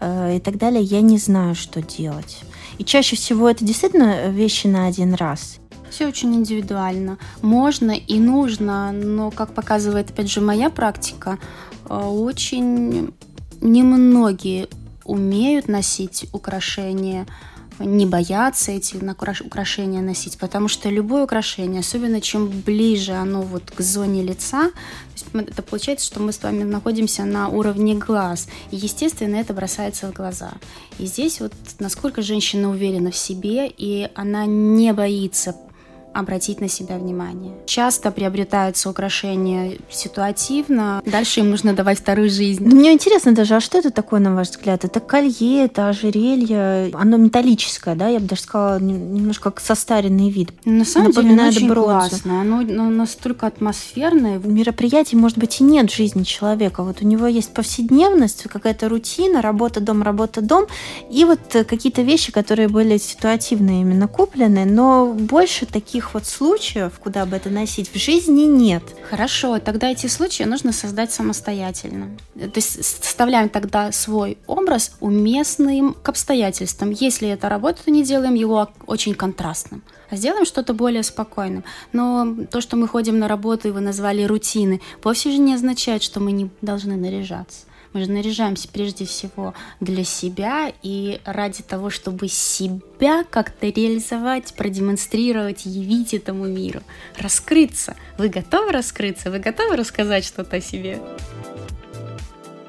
э, 0.00 0.36
и 0.36 0.40
так 0.40 0.58
далее, 0.58 0.82
я 0.82 1.00
не 1.02 1.18
знаю, 1.18 1.54
что 1.54 1.80
делать. 1.80 2.40
И 2.78 2.84
чаще 2.84 3.14
всего 3.14 3.48
это 3.48 3.64
действительно 3.64 4.28
вещи 4.28 4.66
на 4.66 4.86
один 4.86 5.14
раз. 5.14 5.58
Все 5.88 6.08
очень 6.08 6.34
индивидуально. 6.34 7.18
Можно 7.42 7.92
и 7.92 8.18
нужно, 8.18 8.90
но, 8.90 9.30
как 9.30 9.54
показывает, 9.54 10.10
опять 10.10 10.28
же, 10.28 10.40
моя 10.40 10.68
практика, 10.68 11.38
э, 11.88 11.94
очень 11.94 13.14
немногие 13.60 14.68
умеют 15.04 15.68
носить 15.68 16.26
украшения, 16.32 17.26
не 17.78 18.06
боятся 18.06 18.70
эти 18.70 18.96
украшения 19.44 20.00
носить, 20.00 20.38
потому 20.38 20.68
что 20.68 20.88
любое 20.88 21.24
украшение, 21.24 21.80
особенно 21.80 22.20
чем 22.20 22.48
ближе 22.48 23.12
оно 23.12 23.42
вот 23.42 23.70
к 23.70 23.80
зоне 23.80 24.22
лица, 24.22 24.70
это 25.32 25.62
получается, 25.62 26.06
что 26.06 26.20
мы 26.20 26.32
с 26.32 26.42
вами 26.42 26.62
находимся 26.62 27.24
на 27.24 27.48
уровне 27.48 27.94
глаз, 27.94 28.48
и 28.70 28.76
естественно 28.76 29.36
это 29.36 29.54
бросается 29.54 30.06
в 30.06 30.12
глаза. 30.12 30.52
И 30.98 31.06
здесь 31.06 31.40
вот 31.40 31.52
насколько 31.80 32.22
женщина 32.22 32.70
уверена 32.70 33.10
в 33.10 33.16
себе, 33.16 33.66
и 33.66 34.08
она 34.14 34.46
не 34.46 34.92
боится 34.92 35.56
обратить 36.14 36.60
на 36.60 36.68
себя 36.68 36.96
внимание. 36.96 37.52
Часто 37.66 38.10
приобретаются 38.10 38.88
украшения 38.88 39.78
ситуативно, 39.90 41.02
дальше 41.04 41.40
им 41.40 41.50
нужно 41.50 41.74
давать 41.74 41.98
вторую 41.98 42.30
жизнь. 42.30 42.64
Мне 42.64 42.92
интересно 42.92 43.32
даже, 43.32 43.56
а 43.56 43.60
что 43.60 43.78
это 43.78 43.90
такое, 43.90 44.20
на 44.20 44.34
ваш 44.34 44.50
взгляд? 44.50 44.84
Это 44.84 45.00
колье, 45.00 45.64
это 45.64 45.88
ожерелье, 45.88 46.90
оно 46.94 47.16
металлическое, 47.16 47.94
да, 47.94 48.08
я 48.08 48.20
бы 48.20 48.26
даже 48.26 48.42
сказала, 48.42 48.78
немножко 48.78 49.50
как 49.50 49.60
состаренный 49.60 50.30
вид. 50.30 50.52
На 50.64 50.84
самом 50.84 51.12
деле 51.12 51.32
оно 51.32 51.48
очень 51.48 51.72
классное, 51.72 52.40
оно, 52.40 52.58
оно 52.58 52.90
настолько 52.90 53.46
атмосферное. 53.46 54.38
Мероприятий, 54.38 55.16
может 55.16 55.38
быть, 55.38 55.60
и 55.60 55.64
нет 55.64 55.90
в 55.90 55.96
жизни 55.96 56.22
человека. 56.22 56.82
Вот 56.82 57.02
у 57.02 57.06
него 57.06 57.26
есть 57.26 57.52
повседневность, 57.52 58.44
какая-то 58.44 58.88
рутина, 58.88 59.42
работа, 59.42 59.80
дом, 59.80 60.02
работа, 60.02 60.40
дом, 60.40 60.66
и 61.10 61.24
вот 61.24 61.40
какие-то 61.50 62.02
вещи, 62.02 62.30
которые 62.32 62.68
были 62.68 62.98
ситуативно 62.98 63.80
именно 63.80 64.06
куплены, 64.08 64.64
но 64.64 65.12
больше 65.12 65.66
таких 65.66 66.03
таких 66.04 66.14
вот 66.14 66.26
случаев, 66.26 66.92
куда 67.02 67.24
бы 67.24 67.36
это 67.36 67.50
носить, 67.50 67.90
в 67.92 67.98
жизни 67.98 68.42
нет. 68.42 68.82
Хорошо, 69.08 69.58
тогда 69.58 69.90
эти 69.90 70.06
случаи 70.06 70.44
нужно 70.44 70.72
создать 70.72 71.12
самостоятельно. 71.12 72.16
То 72.34 72.56
есть 72.56 72.84
составляем 72.84 73.48
тогда 73.48 73.92
свой 73.92 74.36
образ 74.46 74.92
уместным 75.00 75.94
к 75.94 76.08
обстоятельствам. 76.08 76.90
Если 76.90 77.28
это 77.28 77.48
работа, 77.48 77.84
то 77.84 77.90
не 77.90 78.02
делаем 78.02 78.34
его 78.34 78.68
очень 78.86 79.14
контрастным, 79.14 79.82
а 80.10 80.16
сделаем 80.16 80.44
что-то 80.44 80.74
более 80.74 81.02
спокойным. 81.02 81.64
Но 81.92 82.36
то, 82.50 82.60
что 82.60 82.76
мы 82.76 82.88
ходим 82.88 83.18
на 83.18 83.28
работу, 83.28 83.68
и 83.68 83.70
вы 83.70 83.80
назвали 83.80 84.24
рутины, 84.24 84.80
вовсе 85.02 85.30
же 85.30 85.38
не 85.38 85.54
означает, 85.54 86.02
что 86.02 86.20
мы 86.20 86.32
не 86.32 86.50
должны 86.60 86.96
наряжаться. 86.96 87.66
Мы 87.94 88.04
же 88.04 88.10
наряжаемся 88.10 88.68
прежде 88.68 89.06
всего 89.06 89.54
для 89.78 90.02
себя 90.02 90.72
и 90.82 91.20
ради 91.24 91.62
того, 91.62 91.90
чтобы 91.90 92.26
себя 92.26 93.22
как-то 93.30 93.68
реализовать, 93.68 94.52
продемонстрировать, 94.54 95.64
явить 95.64 96.12
этому 96.12 96.46
миру, 96.46 96.82
раскрыться. 97.16 97.94
Вы 98.18 98.30
готовы 98.30 98.72
раскрыться? 98.72 99.30
Вы 99.30 99.38
готовы 99.38 99.76
рассказать 99.76 100.24
что-то 100.24 100.56
о 100.56 100.60
себе? 100.60 101.00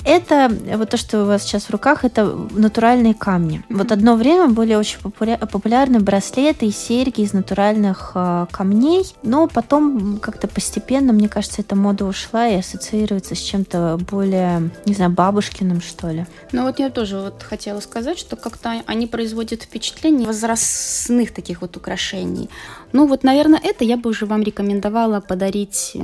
Это 0.06 0.52
вот 0.78 0.92
то, 0.92 0.98
что 0.98 1.24
у 1.24 1.26
вас 1.26 1.44
сейчас 1.44 1.64
в 1.66 1.72
руках, 1.72 2.06
это 2.06 2.26
натуральные 2.52 3.16
камни. 3.16 3.58
Mm-hmm. 3.58 3.78
Вот 3.78 3.92
одно 3.92 4.16
время 4.16 4.50
были 4.50 4.76
очень 4.76 5.00
популярны 5.00 6.00
браслеты 6.00 6.68
и 6.68 6.72
серьги 6.72 7.22
из 7.22 7.34
натуральных 7.34 8.12
э, 8.14 8.46
камней, 8.52 9.04
но 9.24 9.48
потом 9.48 10.20
как-то 10.20 10.48
постепенно, 10.48 11.12
мне 11.12 11.28
кажется, 11.28 11.62
эта 11.62 11.76
мода 11.76 12.06
ушла 12.06 12.48
и 12.48 12.60
ассоциируется 12.60 13.34
с 13.34 13.40
чем-то 13.40 13.98
более, 14.10 14.70
не 14.86 14.94
знаю, 14.94 15.10
бабушкиным, 15.10 15.82
что 15.82 16.10
ли. 16.10 16.28
Ну 16.52 16.64
вот 16.64 16.78
я 16.78 16.92
тоже 16.92 17.20
вот 17.20 17.42
хотела 17.42 17.80
сказать, 17.80 18.20
что 18.20 18.36
как-то 18.36 18.84
они 18.86 19.08
производят 19.08 19.64
впечатление 19.64 20.28
возрастных 20.28 21.34
таких 21.34 21.62
вот 21.62 21.78
украшений. 21.78 22.50
Ну 22.92 23.08
вот, 23.08 23.24
наверное, 23.24 23.60
это 23.64 23.84
я 23.84 23.98
бы 23.98 24.12
уже 24.12 24.28
вам 24.28 24.44
рекомендовала 24.44 25.20
подарить, 25.20 25.94
э, 25.96 26.00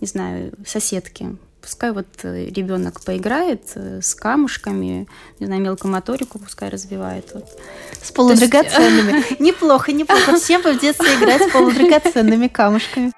не 0.00 0.06
знаю, 0.06 0.52
соседке 0.66 1.36
Пускай 1.60 1.92
вот 1.92 2.06
э, 2.22 2.46
ребенок 2.46 3.00
поиграет 3.04 3.62
э, 3.74 4.00
с 4.00 4.14
камушками, 4.14 5.08
не 5.40 5.46
знаю, 5.46 5.60
мелкую 5.60 5.92
моторику 5.92 6.38
пускай 6.38 6.68
развивает. 6.68 7.30
Вот. 7.34 7.46
С 8.02 8.12
полудрагоценными. 8.12 9.24
Неплохо, 9.42 9.92
неплохо. 9.92 10.36
Всем 10.36 10.62
бы 10.62 10.72
в 10.72 10.80
детстве 10.80 11.14
играть 11.16 11.42
с 11.42 11.52
полудрагоценными 11.52 12.48
камушками. 12.48 13.12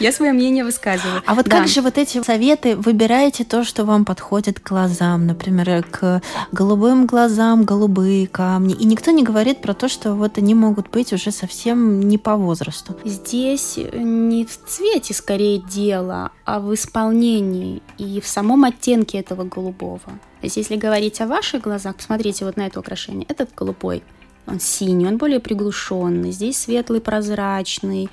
Я 0.00 0.10
свое 0.10 0.32
мнение 0.32 0.64
высказываю. 0.64 1.22
А 1.24 1.34
вот 1.34 1.46
да. 1.46 1.58
как 1.58 1.68
же 1.68 1.80
вот 1.80 1.98
эти 1.98 2.20
советы? 2.20 2.74
Выбираете 2.74 3.44
то, 3.44 3.62
что 3.62 3.84
вам 3.84 4.04
подходит 4.04 4.58
к 4.58 4.68
глазам, 4.68 5.24
например, 5.24 5.84
к 5.88 6.20
голубым 6.50 7.06
глазам, 7.06 7.62
голубые 7.62 8.26
камни. 8.26 8.74
И 8.74 8.86
никто 8.86 9.12
не 9.12 9.22
говорит 9.22 9.60
про 9.60 9.72
то, 9.72 9.88
что 9.88 10.14
вот 10.14 10.36
они 10.36 10.52
могут 10.52 10.90
быть 10.90 11.12
уже 11.12 11.30
совсем 11.30 12.00
не 12.00 12.18
по 12.18 12.34
возрасту. 12.34 12.96
Здесь 13.04 13.76
не 13.76 14.44
в 14.44 14.58
цвете 14.66 15.14
скорее 15.14 15.58
дело, 15.58 16.32
а 16.44 16.58
в 16.58 16.74
исполнении 16.74 17.80
и 17.96 18.20
в 18.20 18.26
самом 18.26 18.64
оттенке 18.64 19.20
этого 19.20 19.44
голубого. 19.44 20.00
То 20.00 20.46
есть 20.46 20.56
если 20.56 20.74
говорить 20.74 21.20
о 21.20 21.28
ваших 21.28 21.62
глазах, 21.62 21.94
посмотрите 21.94 22.44
вот 22.44 22.56
на 22.56 22.66
это 22.66 22.80
украшение. 22.80 23.26
Этот 23.28 23.54
голубой, 23.54 24.02
он 24.48 24.58
синий, 24.58 25.06
он 25.06 25.18
более 25.18 25.38
приглушенный. 25.38 26.32
Здесь 26.32 26.56
светлый, 26.58 27.00
прозрачный, 27.00 28.10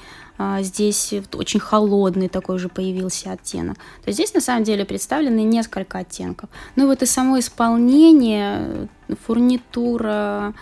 здесь 0.61 1.13
очень 1.33 1.59
холодный 1.59 2.27
такой 2.27 2.57
же 2.57 2.69
появился 2.69 3.31
оттенок. 3.31 3.77
То 3.77 4.07
есть 4.07 4.17
здесь 4.17 4.33
на 4.33 4.41
самом 4.41 4.63
деле 4.63 4.85
представлены 4.85 5.43
несколько 5.43 5.99
оттенков. 5.99 6.49
Ну 6.75 6.87
вот 6.87 7.01
и 7.03 7.05
само 7.05 7.39
исполнение, 7.39 8.87
фурнитура, 9.25 10.53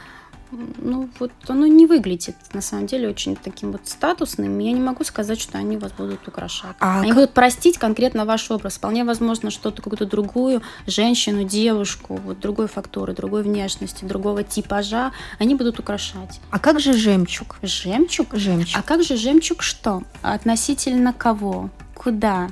ну 0.51 1.09
вот 1.19 1.31
оно 1.47 1.67
не 1.67 1.85
выглядит 1.85 2.35
на 2.53 2.61
самом 2.61 2.87
деле 2.87 3.09
очень 3.09 3.35
таким 3.35 3.71
вот 3.71 3.87
статусным. 3.87 4.57
Я 4.59 4.71
не 4.71 4.79
могу 4.79 5.03
сказать, 5.03 5.39
что 5.39 5.57
они 5.57 5.77
вас 5.77 5.91
будут 5.91 6.27
украшать. 6.27 6.75
А 6.79 7.01
они 7.01 7.13
будут 7.13 7.33
простить 7.33 7.77
конкретно 7.77 8.25
ваш 8.25 8.49
образ. 8.51 8.77
Вполне 8.77 9.03
возможно, 9.03 9.51
что-то 9.51 9.81
какую-то 9.81 10.05
другую 10.05 10.61
женщину, 10.87 11.43
девушку, 11.43 12.19
вот 12.23 12.39
другой 12.39 12.67
фактуры, 12.67 13.13
другой 13.13 13.43
внешности, 13.43 14.05
другого 14.05 14.43
типажа 14.43 15.11
они 15.37 15.55
будут 15.55 15.79
украшать. 15.79 16.39
А 16.49 16.59
как 16.59 16.79
же 16.79 16.93
жемчуг? 16.93 17.57
Жемчуг? 17.61 18.27
Жемчуг. 18.33 18.79
А 18.79 18.81
как 18.81 19.03
же 19.03 19.17
жемчуг 19.17 19.61
что? 19.61 20.03
Относительно 20.21 21.13
кого? 21.13 21.69
Куда? 21.95 22.49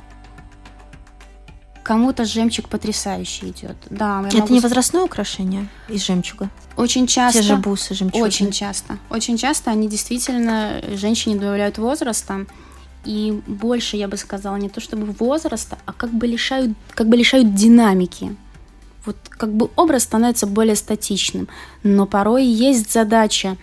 Кому-то 1.87 2.25
жемчуг 2.25 2.67
потрясающе 2.67 3.47
идет. 3.47 3.77
Да, 3.89 4.21
Это 4.27 4.39
могу... 4.39 4.53
не 4.53 4.59
возрастное 4.59 5.03
украшение 5.03 5.69
из 5.87 6.05
жемчуга? 6.05 6.49
Очень 6.75 7.07
часто. 7.07 7.39
Те 7.39 7.47
же 7.47 7.55
бусы 7.55 7.93
жемчужные. 7.93 8.27
Очень 8.27 8.51
часто. 8.51 8.97
Очень 9.09 9.37
часто 9.37 9.71
они 9.71 9.87
действительно 9.87 10.81
женщине 10.95 11.37
добавляют 11.37 11.77
возраста. 11.77 12.45
И 13.05 13.41
больше, 13.47 13.95
я 13.95 14.09
бы 14.09 14.17
сказала, 14.17 14.57
не 14.57 14.67
то 14.67 14.81
чтобы 14.81 15.05
возраста, 15.13 15.77
а 15.85 15.93
как 15.93 16.11
бы 16.11 16.27
лишают, 16.27 16.71
как 16.89 17.07
бы 17.07 17.15
лишают 17.15 17.55
динамики. 17.55 18.35
Вот 19.05 19.15
как 19.29 19.53
бы 19.53 19.69
образ 19.77 20.03
становится 20.03 20.45
более 20.45 20.75
статичным. 20.75 21.47
Но 21.83 22.05
порой 22.05 22.43
есть 22.43 22.91
задача 22.91 23.55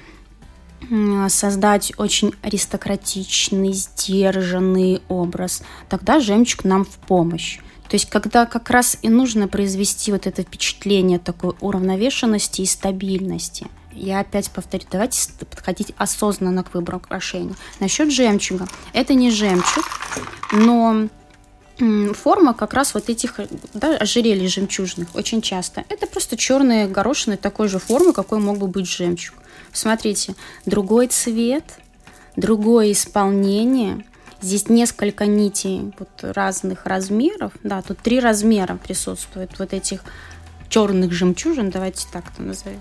создать 1.29 1.93
очень 1.99 2.33
аристократичный, 2.41 3.75
сдержанный 3.75 5.03
образ. 5.09 5.63
Тогда 5.91 6.21
жемчуг 6.21 6.65
нам 6.65 6.87
в 6.87 6.97
помощь. 7.07 7.59
То 7.89 7.97
есть, 7.97 8.09
когда 8.09 8.47
как 8.47 8.71
раз 8.71 8.97
и 9.03 9.09
нужно 9.09 9.47
произвести 9.47 10.11
вот 10.11 10.27
это 10.27 10.43
впечатление 10.43 11.19
такой 11.19 11.55
уравновешенности 11.61 12.63
и 12.63 12.67
стабильности. 12.67 13.67
Я 13.93 14.21
опять 14.21 14.51
повторю, 14.51 14.85
давайте 14.91 15.31
подходить 15.39 15.95
осознанно 15.97 16.65
к 16.65 16.75
выбору 16.75 16.99
украшений. 16.99 17.55
Насчет 17.79 18.11
жемчуга. 18.11 18.67
Это 18.93 19.15
не 19.15 19.31
жемчуг, 19.31 19.85
но 20.51 21.09
форма 22.15 22.55
как 22.55 22.75
раз 22.75 22.95
вот 22.95 23.09
этих 23.09 23.41
да, 23.73 23.97
ожерелий 23.97 24.49
жемчужных 24.49 25.15
очень 25.15 25.43
часто. 25.43 25.85
Это 25.89 26.07
просто 26.07 26.37
черные 26.37 26.89
горошины 26.89 27.37
такой 27.37 27.69
же 27.69 27.79
формы, 27.79 28.13
какой 28.13 28.41
мог 28.41 28.59
бы 28.59 28.67
быть 28.67 28.89
жемчуг. 28.89 29.37
Смотрите, 29.73 30.35
другой 30.67 31.09
цвет, 31.09 31.65
другое 32.37 32.93
исполнение, 32.93 34.05
Здесь 34.45 34.69
несколько 34.69 35.25
нитей 35.25 35.91
вот 35.99 36.11
разных 36.21 36.85
размеров. 36.85 37.53
Да, 37.63 37.81
тут 37.81 38.01
три 38.01 38.21
размера 38.21 38.77
присутствует 38.77 39.59
вот 39.59 39.73
этих 39.73 40.05
черных 40.69 41.13
жемчужин. 41.13 41.71
Давайте 41.71 42.07
так 42.13 42.25
это 42.31 42.43
назовем. 42.43 42.81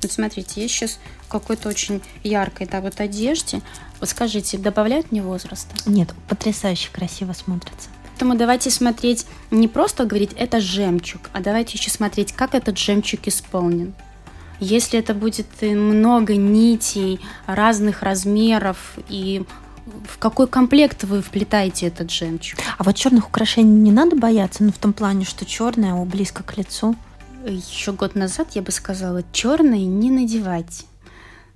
Вот 0.00 0.10
смотрите, 0.10 0.62
я 0.62 0.66
сейчас 0.66 0.98
какой-то 1.28 1.68
очень 1.68 2.00
яркой 2.22 2.66
да, 2.66 2.80
вот 2.80 3.00
одежде. 3.00 3.60
Вот 4.00 4.08
скажите, 4.08 4.56
добавляют 4.56 5.12
мне 5.12 5.20
возраста? 5.20 5.74
Нет, 5.84 6.08
потрясающе 6.26 6.88
красиво 6.90 7.34
смотрится. 7.34 7.90
Поэтому 8.12 8.34
давайте 8.34 8.70
смотреть, 8.70 9.26
не 9.50 9.68
просто 9.68 10.06
говорить, 10.06 10.30
это 10.38 10.58
жемчуг, 10.58 11.28
а 11.34 11.40
давайте 11.40 11.76
еще 11.76 11.90
смотреть, 11.90 12.32
как 12.32 12.54
этот 12.54 12.78
жемчуг 12.78 13.28
исполнен. 13.28 13.92
Если 14.58 14.98
это 14.98 15.12
будет 15.12 15.48
много 15.60 16.36
нитей 16.36 17.20
разных 17.46 18.02
размеров 18.02 18.94
и 19.10 19.44
в 19.86 20.18
какой 20.18 20.46
комплект 20.46 21.04
вы 21.04 21.20
вплетаете 21.20 21.86
этот 21.86 22.10
жемчуг. 22.10 22.60
А 22.78 22.84
вот 22.84 22.96
черных 22.96 23.28
украшений 23.28 23.80
не 23.80 23.92
надо 23.92 24.16
бояться, 24.16 24.64
ну 24.64 24.72
в 24.72 24.78
том 24.78 24.92
плане, 24.92 25.24
что 25.24 25.44
черное 25.44 26.02
близко 26.04 26.42
к 26.42 26.56
лицу. 26.56 26.96
Еще 27.46 27.92
год 27.92 28.14
назад 28.14 28.48
я 28.52 28.62
бы 28.62 28.72
сказала, 28.72 29.22
черные 29.32 29.84
не 29.84 30.10
надевать. 30.10 30.86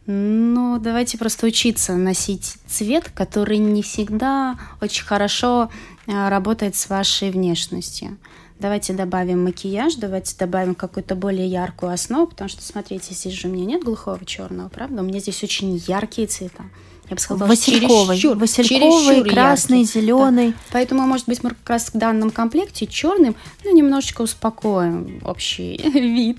Ну, 0.06 0.78
давайте 0.78 1.18
просто 1.18 1.46
учиться 1.46 1.94
носить 1.94 2.56
цвет, 2.66 3.10
который 3.14 3.58
не 3.58 3.82
всегда 3.82 4.58
очень 4.80 5.04
хорошо 5.04 5.70
э, 6.06 6.28
работает 6.30 6.76
с 6.76 6.88
вашей 6.88 7.30
внешностью. 7.30 8.16
Давайте 8.58 8.94
добавим 8.94 9.44
макияж, 9.44 9.96
давайте 9.96 10.34
добавим 10.36 10.74
какую-то 10.74 11.14
более 11.14 11.46
яркую 11.46 11.92
основу, 11.92 12.26
потому 12.26 12.48
что, 12.48 12.62
смотрите, 12.62 13.14
здесь 13.14 13.34
же 13.34 13.48
у 13.48 13.50
меня 13.50 13.66
нет 13.66 13.84
глухого 13.84 14.24
черного, 14.24 14.68
правда? 14.68 15.02
У 15.02 15.04
меня 15.04 15.20
здесь 15.20 15.42
очень 15.44 15.76
яркие 15.86 16.26
цвета 16.26 16.64
я 17.10 17.14
бы 17.14 17.20
сказала, 17.20 17.48
Васильковый, 17.48 18.16
чересчур, 18.16 18.36
Васильковый, 18.36 18.80
чересчур 18.80 19.32
красный, 19.32 19.80
яркий. 19.80 20.00
зеленый. 20.00 20.48
Да. 20.50 20.56
Поэтому, 20.72 21.02
может 21.06 21.26
быть, 21.26 21.42
мы 21.42 21.50
как 21.50 21.70
раз 21.70 21.88
в 21.92 21.96
данном 21.96 22.30
комплекте 22.30 22.86
черным, 22.86 23.34
ну, 23.64 23.74
немножечко 23.74 24.22
успокоим 24.22 25.20
общий 25.24 25.76
вид. 25.94 26.38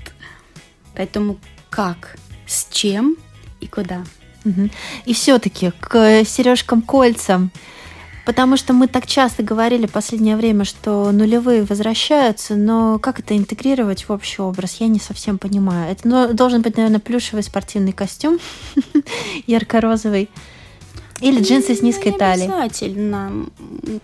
Поэтому 0.96 1.40
как, 1.70 2.18
с 2.46 2.68
чем 2.72 3.16
и 3.62 3.68
куда. 3.68 4.04
Угу. 4.46 4.70
И 5.06 5.14
все-таки 5.14 5.72
к 5.80 6.24
сережкам, 6.24 6.82
кольцам. 6.82 7.52
Потому 8.26 8.58
что 8.58 8.74
мы 8.74 8.88
так 8.88 9.08
часто 9.08 9.42
говорили 9.42 9.88
в 9.88 9.92
последнее 9.92 10.36
время, 10.36 10.64
что 10.64 11.12
нулевые 11.12 11.64
возвращаются, 11.64 12.56
но 12.56 13.00
как 13.00 13.20
это 13.20 13.36
интегрировать 13.36 14.08
в 14.08 14.12
общий 14.12 14.44
образ, 14.44 14.78
я 14.80 14.88
не 14.88 15.00
совсем 15.00 15.40
понимаю. 15.40 15.92
Это 15.92 16.08
ну, 16.08 16.34
должен 16.34 16.62
быть, 16.62 16.78
наверное, 16.78 17.00
плюшевый 17.00 17.42
спортивный 17.42 17.92
костюм, 17.92 18.38
ярко-розовый. 19.48 20.30
Или 21.22 21.42
джинсы 21.42 21.76
с 21.76 21.82
низкой 21.82 22.12
ну, 22.12 22.18
талией. 22.18 22.52
Обязательно. 22.52 23.46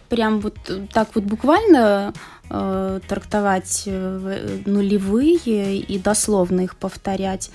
Прям 0.09 0.39
вот 0.39 0.55
так 0.93 1.09
вот 1.15 1.23
буквально 1.23 2.13
э, 2.49 2.99
трактовать 3.07 3.83
э, 3.85 4.59
нулевые 4.65 5.77
и 5.79 5.97
дословно 5.99 6.61
их 6.61 6.75
повторять. 6.75 7.51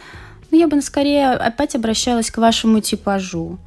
Но 0.50 0.58
я 0.58 0.66
бы 0.66 0.80
скорее 0.82 1.32
опять 1.32 1.74
обращалась 1.74 2.30
к 2.30 2.38
вашему 2.38 2.80
типажу. 2.80 3.58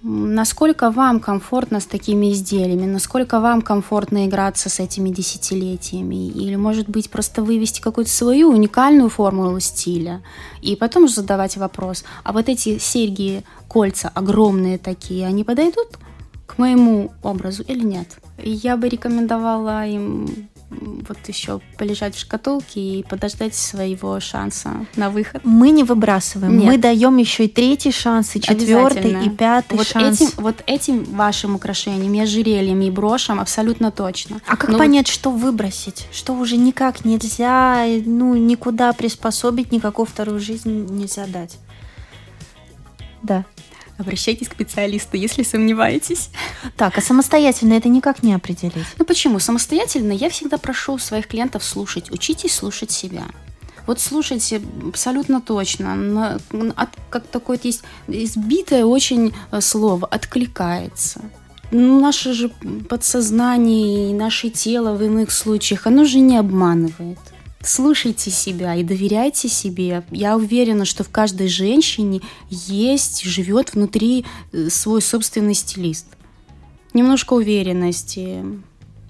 Насколько 0.00 0.92
вам 0.92 1.18
комфортно 1.18 1.80
с 1.80 1.86
такими 1.86 2.32
изделиями? 2.32 2.86
Насколько 2.86 3.40
вам 3.40 3.62
комфортно 3.62 4.26
играться 4.26 4.68
с 4.68 4.78
этими 4.78 5.10
десятилетиями? 5.10 6.28
Или, 6.28 6.54
может 6.54 6.88
быть, 6.88 7.10
просто 7.10 7.42
вывести 7.42 7.80
какую-то 7.80 8.10
свою 8.10 8.50
уникальную 8.50 9.08
формулу 9.08 9.58
стиля 9.58 10.22
и 10.62 10.76
потом 10.76 11.04
уже 11.04 11.14
задавать 11.14 11.56
вопрос, 11.56 12.04
а 12.22 12.32
вот 12.32 12.48
эти 12.48 12.78
серьги, 12.78 13.42
кольца 13.66 14.08
огромные 14.14 14.78
такие, 14.78 15.26
они 15.26 15.42
подойдут 15.42 15.98
к 16.46 16.58
моему 16.58 17.10
образу 17.24 17.64
или 17.64 17.84
нет? 17.84 18.18
Я 18.38 18.76
бы 18.76 18.88
рекомендовала 18.88 19.84
им 19.84 20.48
вот 20.70 21.18
еще 21.26 21.60
полежать 21.78 22.14
в 22.14 22.18
шкатулке 22.18 22.80
и 22.80 23.02
подождать 23.02 23.54
своего 23.54 24.20
шанса 24.20 24.86
на 24.96 25.10
выход. 25.10 25.42
Мы 25.44 25.70
не 25.70 25.82
выбрасываем, 25.82 26.58
Нет. 26.58 26.66
мы 26.66 26.78
даем 26.78 27.16
еще 27.16 27.46
и 27.46 27.48
третий 27.48 27.90
шанс, 27.90 28.36
и 28.36 28.40
четвертый, 28.40 29.24
и 29.24 29.30
пятый 29.30 29.78
вот 29.78 29.86
шанс. 29.86 30.20
Этим, 30.20 30.30
вот 30.36 30.62
этим 30.66 31.04
вашим 31.04 31.54
украшением, 31.54 32.22
ожерельем 32.22 32.80
и 32.82 32.90
брошем 32.90 33.40
абсолютно 33.40 33.90
точно. 33.90 34.40
А 34.46 34.56
как 34.56 34.70
Но 34.70 34.78
понять, 34.78 35.06
вот... 35.06 35.14
что 35.14 35.30
выбросить? 35.30 36.06
Что 36.12 36.34
уже 36.34 36.56
никак 36.56 37.04
нельзя, 37.04 37.84
ну, 38.04 38.34
никуда 38.34 38.92
приспособить, 38.92 39.72
никакую 39.72 40.06
вторую 40.06 40.40
жизнь 40.40 40.86
нельзя 40.90 41.26
дать? 41.26 41.58
Да. 43.22 43.44
Обращайтесь 43.98 44.48
к 44.48 44.52
специалисту, 44.52 45.16
если 45.16 45.42
сомневаетесь. 45.42 46.30
Так, 46.76 46.96
а 46.96 47.00
самостоятельно 47.00 47.74
это 47.74 47.88
никак 47.88 48.22
не 48.22 48.32
определить? 48.32 48.86
Ну 48.96 49.04
почему? 49.04 49.40
Самостоятельно 49.40 50.12
я 50.12 50.30
всегда 50.30 50.56
прошу 50.56 50.98
своих 50.98 51.26
клиентов 51.26 51.64
слушать. 51.64 52.10
Учитесь 52.12 52.54
слушать 52.54 52.92
себя. 52.92 53.24
Вот 53.88 54.00
слушайте 54.00 54.60
абсолютно 54.86 55.40
точно. 55.40 56.38
От, 56.76 56.90
как 57.10 57.26
такое 57.26 57.58
есть 57.62 57.82
избитое 58.06 58.84
очень 58.84 59.34
э, 59.50 59.60
слово 59.60 60.06
«откликается». 60.06 61.22
Ну, 61.70 62.00
наше 62.00 62.32
же 62.32 62.50
подсознание 62.88 64.10
и 64.10 64.14
наше 64.14 64.48
тело 64.50 64.94
в 64.94 65.02
иных 65.02 65.32
случаях, 65.32 65.86
оно 65.86 66.04
же 66.04 66.20
не 66.20 66.36
обманывает. 66.36 67.18
Слушайте 67.62 68.30
себя 68.30 68.76
и 68.76 68.84
доверяйте 68.84 69.48
себе. 69.48 70.04
Я 70.10 70.36
уверена, 70.36 70.84
что 70.84 71.02
в 71.02 71.10
каждой 71.10 71.48
женщине 71.48 72.20
есть, 72.50 73.24
живет 73.24 73.74
внутри 73.74 74.24
э, 74.52 74.68
свой 74.70 75.02
собственный 75.02 75.54
стилист. 75.54 76.06
Немножко 76.94 77.34
уверенности, 77.34 78.44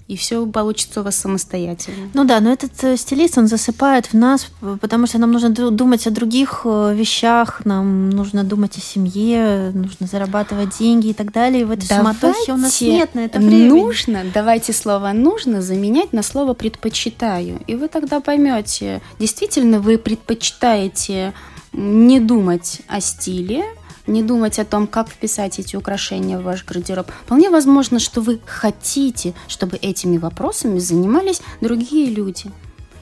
и 0.09 0.15
все 0.15 0.45
получится 0.47 1.01
у 1.01 1.03
вас 1.03 1.15
самостоятельно. 1.15 2.09
Ну 2.15 2.23
да, 2.23 2.39
но 2.39 2.51
этот 2.51 2.71
э, 2.83 2.97
стилист, 2.97 3.37
он 3.37 3.47
засыпает 3.47 4.07
в 4.07 4.15
нас, 4.15 4.47
потому 4.81 5.05
что 5.05 5.19
нам 5.19 5.31
нужно 5.31 5.51
думать 5.51 6.07
о 6.07 6.09
других 6.09 6.61
э, 6.65 6.95
вещах, 6.95 7.61
нам 7.63 8.09
нужно 8.09 8.43
думать 8.43 8.75
о 8.75 8.81
семье, 8.81 9.71
нужно 9.71 10.07
зарабатывать 10.07 10.79
деньги 10.79 11.09
и 11.09 11.13
так 11.13 11.31
далее. 11.31 11.61
И 11.61 11.63
в 11.63 11.69
этой 11.69 11.87
давайте 11.87 12.19
суматохе 12.21 12.53
у 12.53 12.57
нас 12.57 12.81
нет 12.81 13.13
на 13.13 13.19
это 13.19 13.37
времени. 13.37 13.69
Нужно, 13.69 14.23
давайте 14.33 14.73
слово 14.73 15.11
«нужно» 15.11 15.61
заменять 15.61 16.11
на 16.11 16.23
слово 16.23 16.55
«предпочитаю». 16.55 17.59
И 17.67 17.75
вы 17.75 17.87
тогда 17.87 18.19
поймете, 18.19 19.03
действительно 19.19 19.79
вы 19.79 19.99
предпочитаете 19.99 21.33
не 21.71 22.19
думать 22.19 22.81
о 22.87 22.99
стиле, 22.99 23.63
не 24.09 24.23
думать 24.23 24.59
о 24.59 24.65
том, 24.65 24.87
как 24.87 25.07
вписать 25.09 25.59
эти 25.59 25.75
украшения 25.75 26.37
в 26.37 26.43
ваш 26.43 26.65
гардероб. 26.65 27.09
Вполне 27.25 27.49
возможно, 27.49 27.99
что 27.99 28.21
вы 28.21 28.39
хотите, 28.45 29.33
чтобы 29.47 29.77
этими 29.77 30.17
вопросами 30.17 30.79
занимались 30.79 31.41
другие 31.61 32.07
люди. 32.07 32.51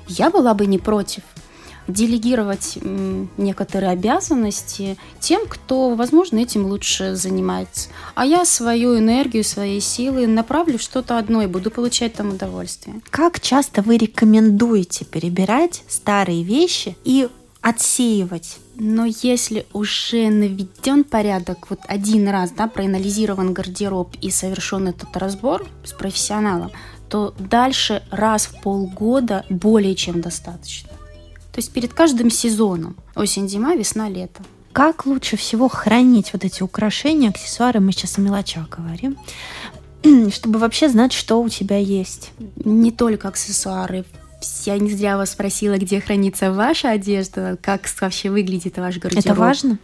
Я 0.07 0.29
была 0.29 0.53
бы 0.53 0.65
не 0.65 0.77
против 0.77 1.23
делегировать 1.87 2.77
некоторые 3.37 3.91
обязанности 3.91 4.97
тем, 5.19 5.47
кто, 5.47 5.95
возможно, 5.95 6.39
этим 6.39 6.65
лучше 6.65 7.15
занимается. 7.15 7.89
А 8.13 8.25
я 8.25 8.45
свою 8.45 8.97
энергию, 8.97 9.43
свои 9.43 9.79
силы 9.79 10.27
направлю 10.27 10.77
в 10.77 10.81
что-то 10.81 11.17
одно 11.17 11.41
и 11.41 11.47
буду 11.47 11.71
получать 11.71 12.13
там 12.13 12.29
удовольствие. 12.29 13.01
Как 13.09 13.39
часто 13.39 13.81
вы 13.81 13.97
рекомендуете 13.97 15.05
перебирать 15.05 15.83
старые 15.87 16.43
вещи 16.43 16.97
и 17.05 17.29
отсеивать. 17.67 18.59
Но 18.75 19.05
если 19.05 19.65
уже 19.73 20.29
наведен 20.29 21.03
порядок, 21.03 21.69
вот 21.69 21.79
один 21.85 22.29
раз, 22.29 22.51
да, 22.51 22.67
проанализирован 22.67 23.53
гардероб 23.53 24.15
и 24.21 24.29
совершен 24.29 24.87
этот 24.87 25.17
разбор 25.17 25.67
с 25.83 25.91
профессионалом, 25.91 26.71
то 27.09 27.33
дальше 27.37 28.03
раз 28.09 28.45
в 28.45 28.61
полгода 28.61 29.45
более 29.49 29.95
чем 29.95 30.21
достаточно. 30.21 30.89
То 31.51 31.57
есть 31.57 31.73
перед 31.73 31.93
каждым 31.93 32.29
сезоном, 32.29 32.95
осень, 33.15 33.49
зима, 33.49 33.75
весна, 33.75 34.07
лето. 34.07 34.43
Как 34.71 35.05
лучше 35.05 35.35
всего 35.35 35.67
хранить 35.67 36.31
вот 36.31 36.45
эти 36.45 36.63
украшения, 36.63 37.29
аксессуары, 37.31 37.81
мы 37.81 37.91
сейчас 37.91 38.17
о 38.17 38.21
мелочах 38.21 38.69
говорим, 38.69 39.17
чтобы 40.31 40.59
вообще 40.59 40.87
знать, 40.87 41.11
что 41.11 41.41
у 41.41 41.49
тебя 41.49 41.77
есть? 41.77 42.31
Не 42.63 42.91
только 42.91 43.27
аксессуары, 43.27 44.05
я 44.65 44.77
не 44.77 44.89
зря 44.91 45.17
вас 45.17 45.31
спросила, 45.31 45.77
где 45.77 45.99
хранится 45.99 46.51
ваша 46.51 46.91
одежда, 46.91 47.57
как 47.61 47.81
вообще 48.01 48.29
выглядит 48.29 48.77
ваш 48.77 48.97
гардероб. 48.97 49.25
Это 49.25 49.33
важно? 49.33 49.77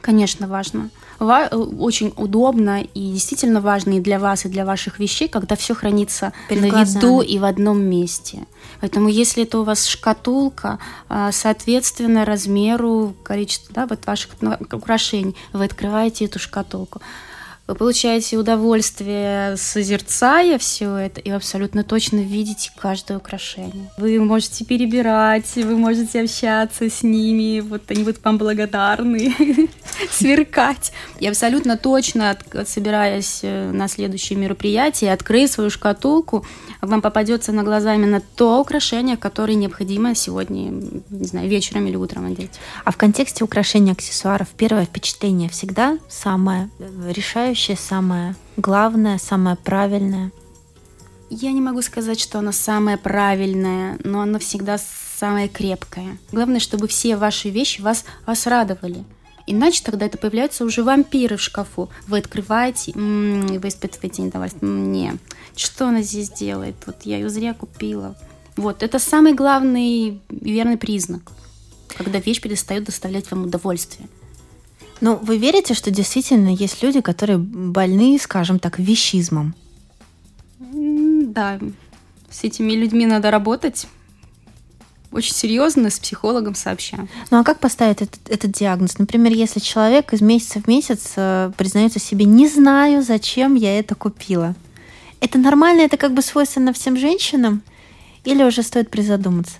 Конечно, 0.00 0.46
важно. 0.46 0.90
Ва- 1.18 1.48
очень 1.48 2.12
удобно 2.16 2.82
и 2.82 3.12
действительно 3.12 3.60
важно 3.60 3.94
и 3.96 4.00
для 4.00 4.18
вас, 4.18 4.44
и 4.44 4.48
для 4.48 4.64
ваших 4.64 4.98
вещей, 4.98 5.28
когда 5.28 5.56
все 5.56 5.74
хранится 5.74 6.32
Перед 6.48 6.62
на 6.62 6.68
глазами. 6.68 6.94
виду 6.96 7.20
и 7.22 7.38
в 7.38 7.44
одном 7.44 7.80
месте. 7.80 8.46
Поэтому 8.80 9.08
если 9.08 9.44
это 9.44 9.58
у 9.58 9.64
вас 9.64 9.86
шкатулка, 9.86 10.78
а, 11.08 11.32
соответственно, 11.32 12.24
размеру, 12.24 13.14
количеству 13.22 13.72
да, 13.74 13.86
вот 13.86 14.06
ваших 14.06 14.30
украшений, 14.72 15.34
вы 15.52 15.64
открываете 15.64 16.26
эту 16.26 16.38
шкатулку. 16.38 17.00
Вы 17.66 17.74
получаете 17.74 18.36
удовольствие, 18.36 19.56
созерцая 19.56 20.56
все 20.56 20.96
это, 20.96 21.20
и 21.20 21.30
абсолютно 21.30 21.82
точно 21.82 22.18
видите 22.18 22.70
каждое 22.76 23.18
украшение. 23.18 23.90
Вы 23.96 24.20
можете 24.20 24.64
перебирать, 24.64 25.56
вы 25.56 25.76
можете 25.76 26.22
общаться 26.22 26.88
с 26.88 27.02
ними, 27.02 27.58
вот 27.58 27.82
они 27.90 28.04
будут 28.04 28.24
вам 28.24 28.38
благодарны, 28.38 29.34
сверкать. 30.10 30.92
И 31.18 31.26
абсолютно 31.26 31.76
точно, 31.76 32.38
собираясь 32.64 33.40
э, 33.42 33.72
на 33.72 33.88
следующее 33.88 34.38
мероприятие, 34.38 35.12
открыв 35.12 35.50
свою 35.50 35.70
шкатулку, 35.70 36.46
вам 36.86 37.02
попадется 37.02 37.52
на 37.52 37.62
глаза 37.62 37.94
именно 37.94 38.20
то 38.20 38.60
украшение, 38.60 39.16
которое 39.16 39.54
необходимо 39.54 40.14
сегодня, 40.14 40.70
не 40.70 41.26
знаю, 41.26 41.48
вечером 41.48 41.86
или 41.86 41.96
утром 41.96 42.26
одеть. 42.26 42.52
А 42.84 42.90
в 42.90 42.96
контексте 42.96 43.44
украшения 43.44 43.92
аксессуаров 43.92 44.48
первое 44.56 44.84
впечатление 44.84 45.48
всегда 45.48 45.98
самое 46.08 46.70
решающее, 47.08 47.76
самое 47.76 48.34
главное, 48.56 49.18
самое 49.18 49.56
правильное? 49.56 50.32
Я 51.28 51.50
не 51.50 51.60
могу 51.60 51.82
сказать, 51.82 52.20
что 52.20 52.38
оно 52.38 52.52
самое 52.52 52.96
правильное, 52.96 53.98
но 54.04 54.20
оно 54.20 54.38
всегда 54.38 54.78
самое 55.18 55.48
крепкое. 55.48 56.18
Главное, 56.30 56.60
чтобы 56.60 56.86
все 56.86 57.16
ваши 57.16 57.50
вещи 57.50 57.80
вас, 57.80 58.04
вас 58.26 58.46
радовали. 58.46 59.04
Иначе 59.46 59.82
тогда 59.84 60.06
это 60.06 60.18
появляются 60.18 60.64
уже 60.64 60.82
вампиры 60.82 61.36
в 61.36 61.40
шкафу. 61.40 61.88
Вы 62.08 62.18
открываете, 62.18 62.92
м-м, 62.92 63.60
вы 63.60 63.68
испытываете 63.68 64.22
недовольство. 64.22 64.66
Не, 64.66 65.14
что 65.54 65.88
она 65.88 66.02
здесь 66.02 66.30
делает? 66.30 66.74
Вот 66.86 67.02
я 67.04 67.18
ее 67.18 67.28
зря 67.28 67.54
купила. 67.54 68.16
Вот, 68.56 68.82
это 68.82 68.98
самый 68.98 69.34
главный 69.34 70.20
верный 70.30 70.76
признак, 70.76 71.30
когда 71.88 72.18
вещь 72.18 72.40
перестает 72.40 72.84
доставлять 72.84 73.30
вам 73.30 73.44
удовольствие. 73.44 74.08
Ну, 75.00 75.16
вы 75.16 75.36
верите, 75.36 75.74
что 75.74 75.90
действительно 75.90 76.48
есть 76.48 76.82
люди, 76.82 77.00
которые 77.00 77.38
больны, 77.38 78.18
скажем 78.18 78.58
так, 78.58 78.78
вещизмом? 78.78 79.54
Да, 80.58 81.60
с 82.30 82.44
этими 82.44 82.72
людьми 82.72 83.06
надо 83.06 83.30
работать 83.30 83.86
очень 85.12 85.34
серьезно 85.34 85.90
с 85.90 85.98
психологом 85.98 86.54
сообща. 86.54 87.06
Ну 87.30 87.40
а 87.40 87.44
как 87.44 87.58
поставить 87.58 88.02
этот, 88.02 88.28
этот 88.28 88.52
диагноз? 88.52 88.98
Например, 88.98 89.32
если 89.32 89.60
человек 89.60 90.12
из 90.12 90.20
месяца 90.20 90.60
в 90.60 90.68
месяц 90.68 91.12
э, 91.16 91.50
признается 91.56 91.98
себе, 91.98 92.24
не 92.24 92.48
знаю, 92.48 93.02
зачем 93.02 93.54
я 93.54 93.78
это 93.78 93.94
купила. 93.94 94.54
Это 95.20 95.38
нормально, 95.38 95.82
это 95.82 95.96
как 95.96 96.12
бы 96.12 96.22
свойственно 96.22 96.72
всем 96.72 96.96
женщинам? 96.96 97.62
Или 98.24 98.42
уже 98.42 98.62
стоит 98.62 98.90
призадуматься? 98.90 99.54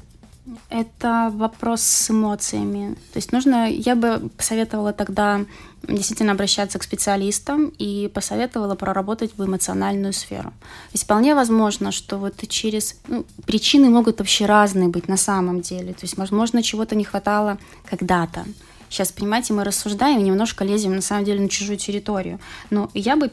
Это 0.68 1.30
вопрос 1.34 1.82
с 1.82 2.10
эмоциями. 2.10 2.94
То 3.12 3.16
есть 3.16 3.32
нужно, 3.32 3.68
я 3.70 3.94
бы 3.94 4.30
посоветовала 4.36 4.92
тогда 4.92 5.44
действительно 5.88 6.32
обращаться 6.32 6.78
к 6.78 6.82
специалистам 6.82 7.72
и 7.78 8.10
посоветовала 8.12 8.74
проработать 8.74 9.32
в 9.36 9.44
эмоциональную 9.44 10.12
сферу. 10.12 10.52
Есть 10.92 11.04
вполне 11.04 11.34
возможно, 11.34 11.92
что 11.92 12.18
вот 12.18 12.34
через... 12.48 12.96
Ну, 13.08 13.24
причины 13.46 13.90
могут 13.90 14.18
вообще 14.18 14.46
разные 14.46 14.88
быть 14.88 15.08
на 15.08 15.16
самом 15.16 15.60
деле. 15.60 15.92
То 15.92 16.02
есть, 16.02 16.16
возможно, 16.16 16.62
чего-то 16.62 16.94
не 16.94 17.04
хватало 17.04 17.58
когда-то. 17.88 18.44
Сейчас, 18.88 19.12
понимаете, 19.12 19.52
мы 19.52 19.64
рассуждаем, 19.64 20.22
немножко 20.22 20.64
лезем, 20.64 20.94
на 20.94 21.02
самом 21.02 21.24
деле, 21.24 21.40
на 21.40 21.48
чужую 21.48 21.76
территорию. 21.76 22.38
Но 22.70 22.90
я 22.94 23.16
бы 23.16 23.30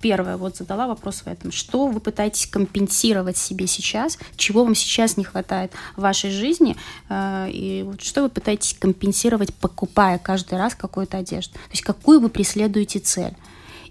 первое 0.00 0.36
вот 0.36 0.56
задала 0.56 0.86
вопрос 0.86 1.22
в 1.22 1.26
этом. 1.26 1.52
Что 1.52 1.86
вы 1.86 2.00
пытаетесь 2.00 2.46
компенсировать 2.46 3.36
себе 3.36 3.66
сейчас? 3.66 4.18
Чего 4.36 4.64
вам 4.64 4.74
сейчас 4.74 5.16
не 5.16 5.24
хватает 5.24 5.72
в 5.96 6.02
вашей 6.02 6.30
жизни? 6.30 6.76
Э, 7.08 7.48
и 7.50 7.82
вот 7.82 8.02
что 8.02 8.22
вы 8.22 8.28
пытаетесь 8.28 8.76
компенсировать, 8.78 9.52
покупая 9.54 10.18
каждый 10.18 10.58
раз 10.58 10.74
какую-то 10.74 11.18
одежду? 11.18 11.54
То 11.54 11.72
есть 11.72 11.82
какую 11.82 12.20
вы 12.20 12.28
преследуете 12.28 12.98
цель? 12.98 13.34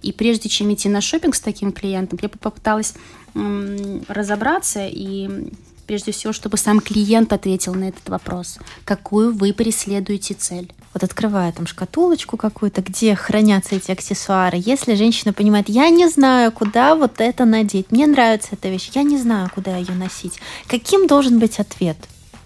И 0.02 0.12
прежде 0.12 0.50
чем 0.50 0.74
идти 0.74 0.90
на 0.90 1.02
шопинг 1.02 1.36
с 1.36 1.42
таким 1.42 1.72
клиентом, 1.72 2.18
я 2.22 2.30
бы 2.30 2.38
попыталась 2.40 2.96
разобраться 3.34 4.88
и 4.88 5.52
прежде 5.88 6.12
всего, 6.12 6.34
чтобы 6.34 6.58
сам 6.58 6.80
клиент 6.80 7.34
ответил 7.34 7.74
на 7.74 7.90
этот 7.90 8.08
вопрос. 8.10 8.60
Какую 8.84 9.34
вы 9.34 9.54
преследуете 9.54 10.34
цель? 10.34 10.72
Вот 10.94 11.04
открывая 11.04 11.52
там 11.54 11.68
шкатулочку 11.68 12.36
какую-то, 12.36 12.82
где 12.82 13.16
хранятся 13.16 13.76
эти 13.76 13.92
аксессуары, 13.92 14.62
если 14.64 14.96
женщина 14.96 15.32
понимает, 15.32 15.70
я 15.70 15.90
не 15.90 16.10
знаю, 16.10 16.52
куда 16.52 16.96
вот 16.96 17.22
это 17.22 17.46
надеть, 17.46 17.92
мне 17.92 18.08
нравится 18.08 18.50
эта 18.52 18.68
вещь, 18.68 18.92
я 18.94 19.04
не 19.04 19.18
знаю, 19.18 19.50
куда 19.54 19.78
ее 19.78 19.94
носить, 19.94 20.40
каким 20.68 21.08
должен 21.08 21.40
быть 21.40 21.60
ответ? 21.60 21.98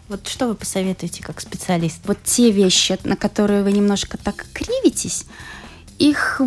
Вот 0.08 0.27
что 0.27 0.47
вы 0.47 0.53
посоветуете 0.53 1.23
как 1.23 1.41
специалист? 1.41 1.97
Вот 2.05 2.19
те 2.23 2.51
вещи, 2.51 2.97
на 3.03 3.15
которые 3.15 3.63
вы 3.63 3.71
немножко 3.71 4.19
так 4.19 4.45
кривитесь, 4.53 5.25
их 5.97 6.41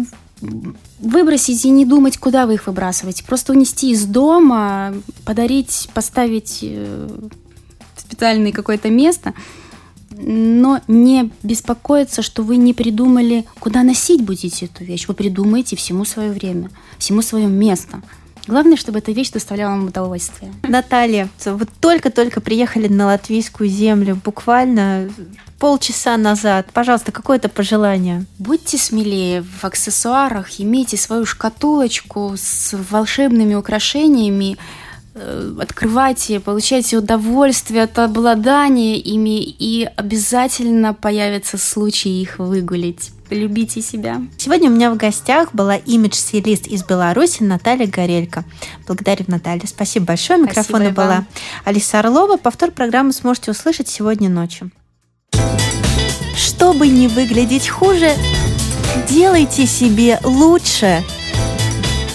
выбросить 1.01 1.65
и 1.65 1.71
не 1.71 1.85
думать, 1.85 2.19
куда 2.19 2.47
вы 2.47 2.55
их 2.55 2.69
выбрасываете. 2.69 3.25
Просто 3.25 3.53
унести 3.53 3.91
из 3.91 4.05
дома, 4.05 4.95
подарить, 5.25 5.89
поставить 5.93 6.61
э, 6.63 7.09
в 7.97 8.01
специальное 8.01 8.53
какое-то 8.53 8.89
место, 8.91 9.35
но 10.21 10.81
не 10.89 11.31
беспокоиться, 11.43 12.23
что 12.23 12.43
вы 12.43 12.57
не 12.57 12.75
придумали, 12.75 13.45
куда 13.61 13.83
носить 13.83 14.23
будете 14.23 14.67
эту 14.67 14.85
вещь. 14.85 15.07
Вы 15.09 15.15
придумаете 15.15 15.77
всему 15.77 16.05
свое 16.05 16.31
время, 16.31 16.71
всему 16.99 17.23
свое 17.23 17.47
место. 17.47 18.03
Главное, 18.49 18.79
чтобы 18.79 19.01
эта 19.01 19.13
вещь 19.13 19.31
доставляла 19.31 19.73
вам 19.73 19.89
удовольствие. 19.89 20.51
Наталья, 20.63 21.29
вы 21.45 21.67
только-только 21.81 22.41
приехали 22.41 22.89
на 22.89 23.07
латвийскую 23.07 23.69
землю, 23.69 24.19
буквально 24.25 25.11
полчаса 25.59 26.17
назад. 26.17 26.69
Пожалуйста, 26.73 27.13
какое-то 27.13 27.51
пожелание? 27.51 28.25
Будьте 28.39 28.79
смелее 28.79 29.43
в 29.43 29.65
аксессуарах, 29.65 30.61
имейте 30.61 30.97
свою 30.97 31.27
шкатулочку 31.27 32.35
с 32.39 32.75
волшебными 32.91 33.55
украшениями, 33.55 34.57
открывайте, 35.61 36.41
получайте 36.41 36.99
удовольствие 36.99 37.83
от 37.83 37.99
обладания 37.99 38.97
ими, 38.97 39.43
и 39.43 39.89
обязательно 39.97 40.95
появится 40.95 41.59
случай 41.59 42.23
их 42.23 42.39
выгулить. 42.39 43.11
Любите 43.31 43.83
себя. 43.83 44.23
Сегодня 44.39 44.71
у 44.71 44.73
меня 44.73 44.91
в 44.91 44.97
гостях 44.97 45.53
была 45.53 45.77
имидж-стилист 45.77 46.67
из 46.67 46.83
Беларуси 46.83 47.43
Наталья 47.43 47.87
Горелько. 47.87 48.45
Благодарю, 48.87 49.27
Наталья. 49.29 49.67
Спасибо 49.67 50.07
большое. 50.07 50.41
Микрофона 50.41 50.91
была 50.91 51.27
Алиса 51.65 51.99
Орлова. 51.99 52.39
Повтор 52.39 52.71
программы 52.71 53.13
сможете 53.13 53.51
услышать 53.51 53.89
сегодня 53.89 54.31
ночью. 54.31 54.71
Чтобы 56.35 56.89
не 56.89 57.09
выглядеть 57.09 57.69
хуже, 57.69 58.15
делайте 59.09 59.67
себе 59.67 60.19
лучше. 60.25 61.03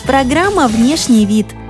Программа 0.05 0.67
«Внешний 0.67 1.25
вид»– 1.25 1.45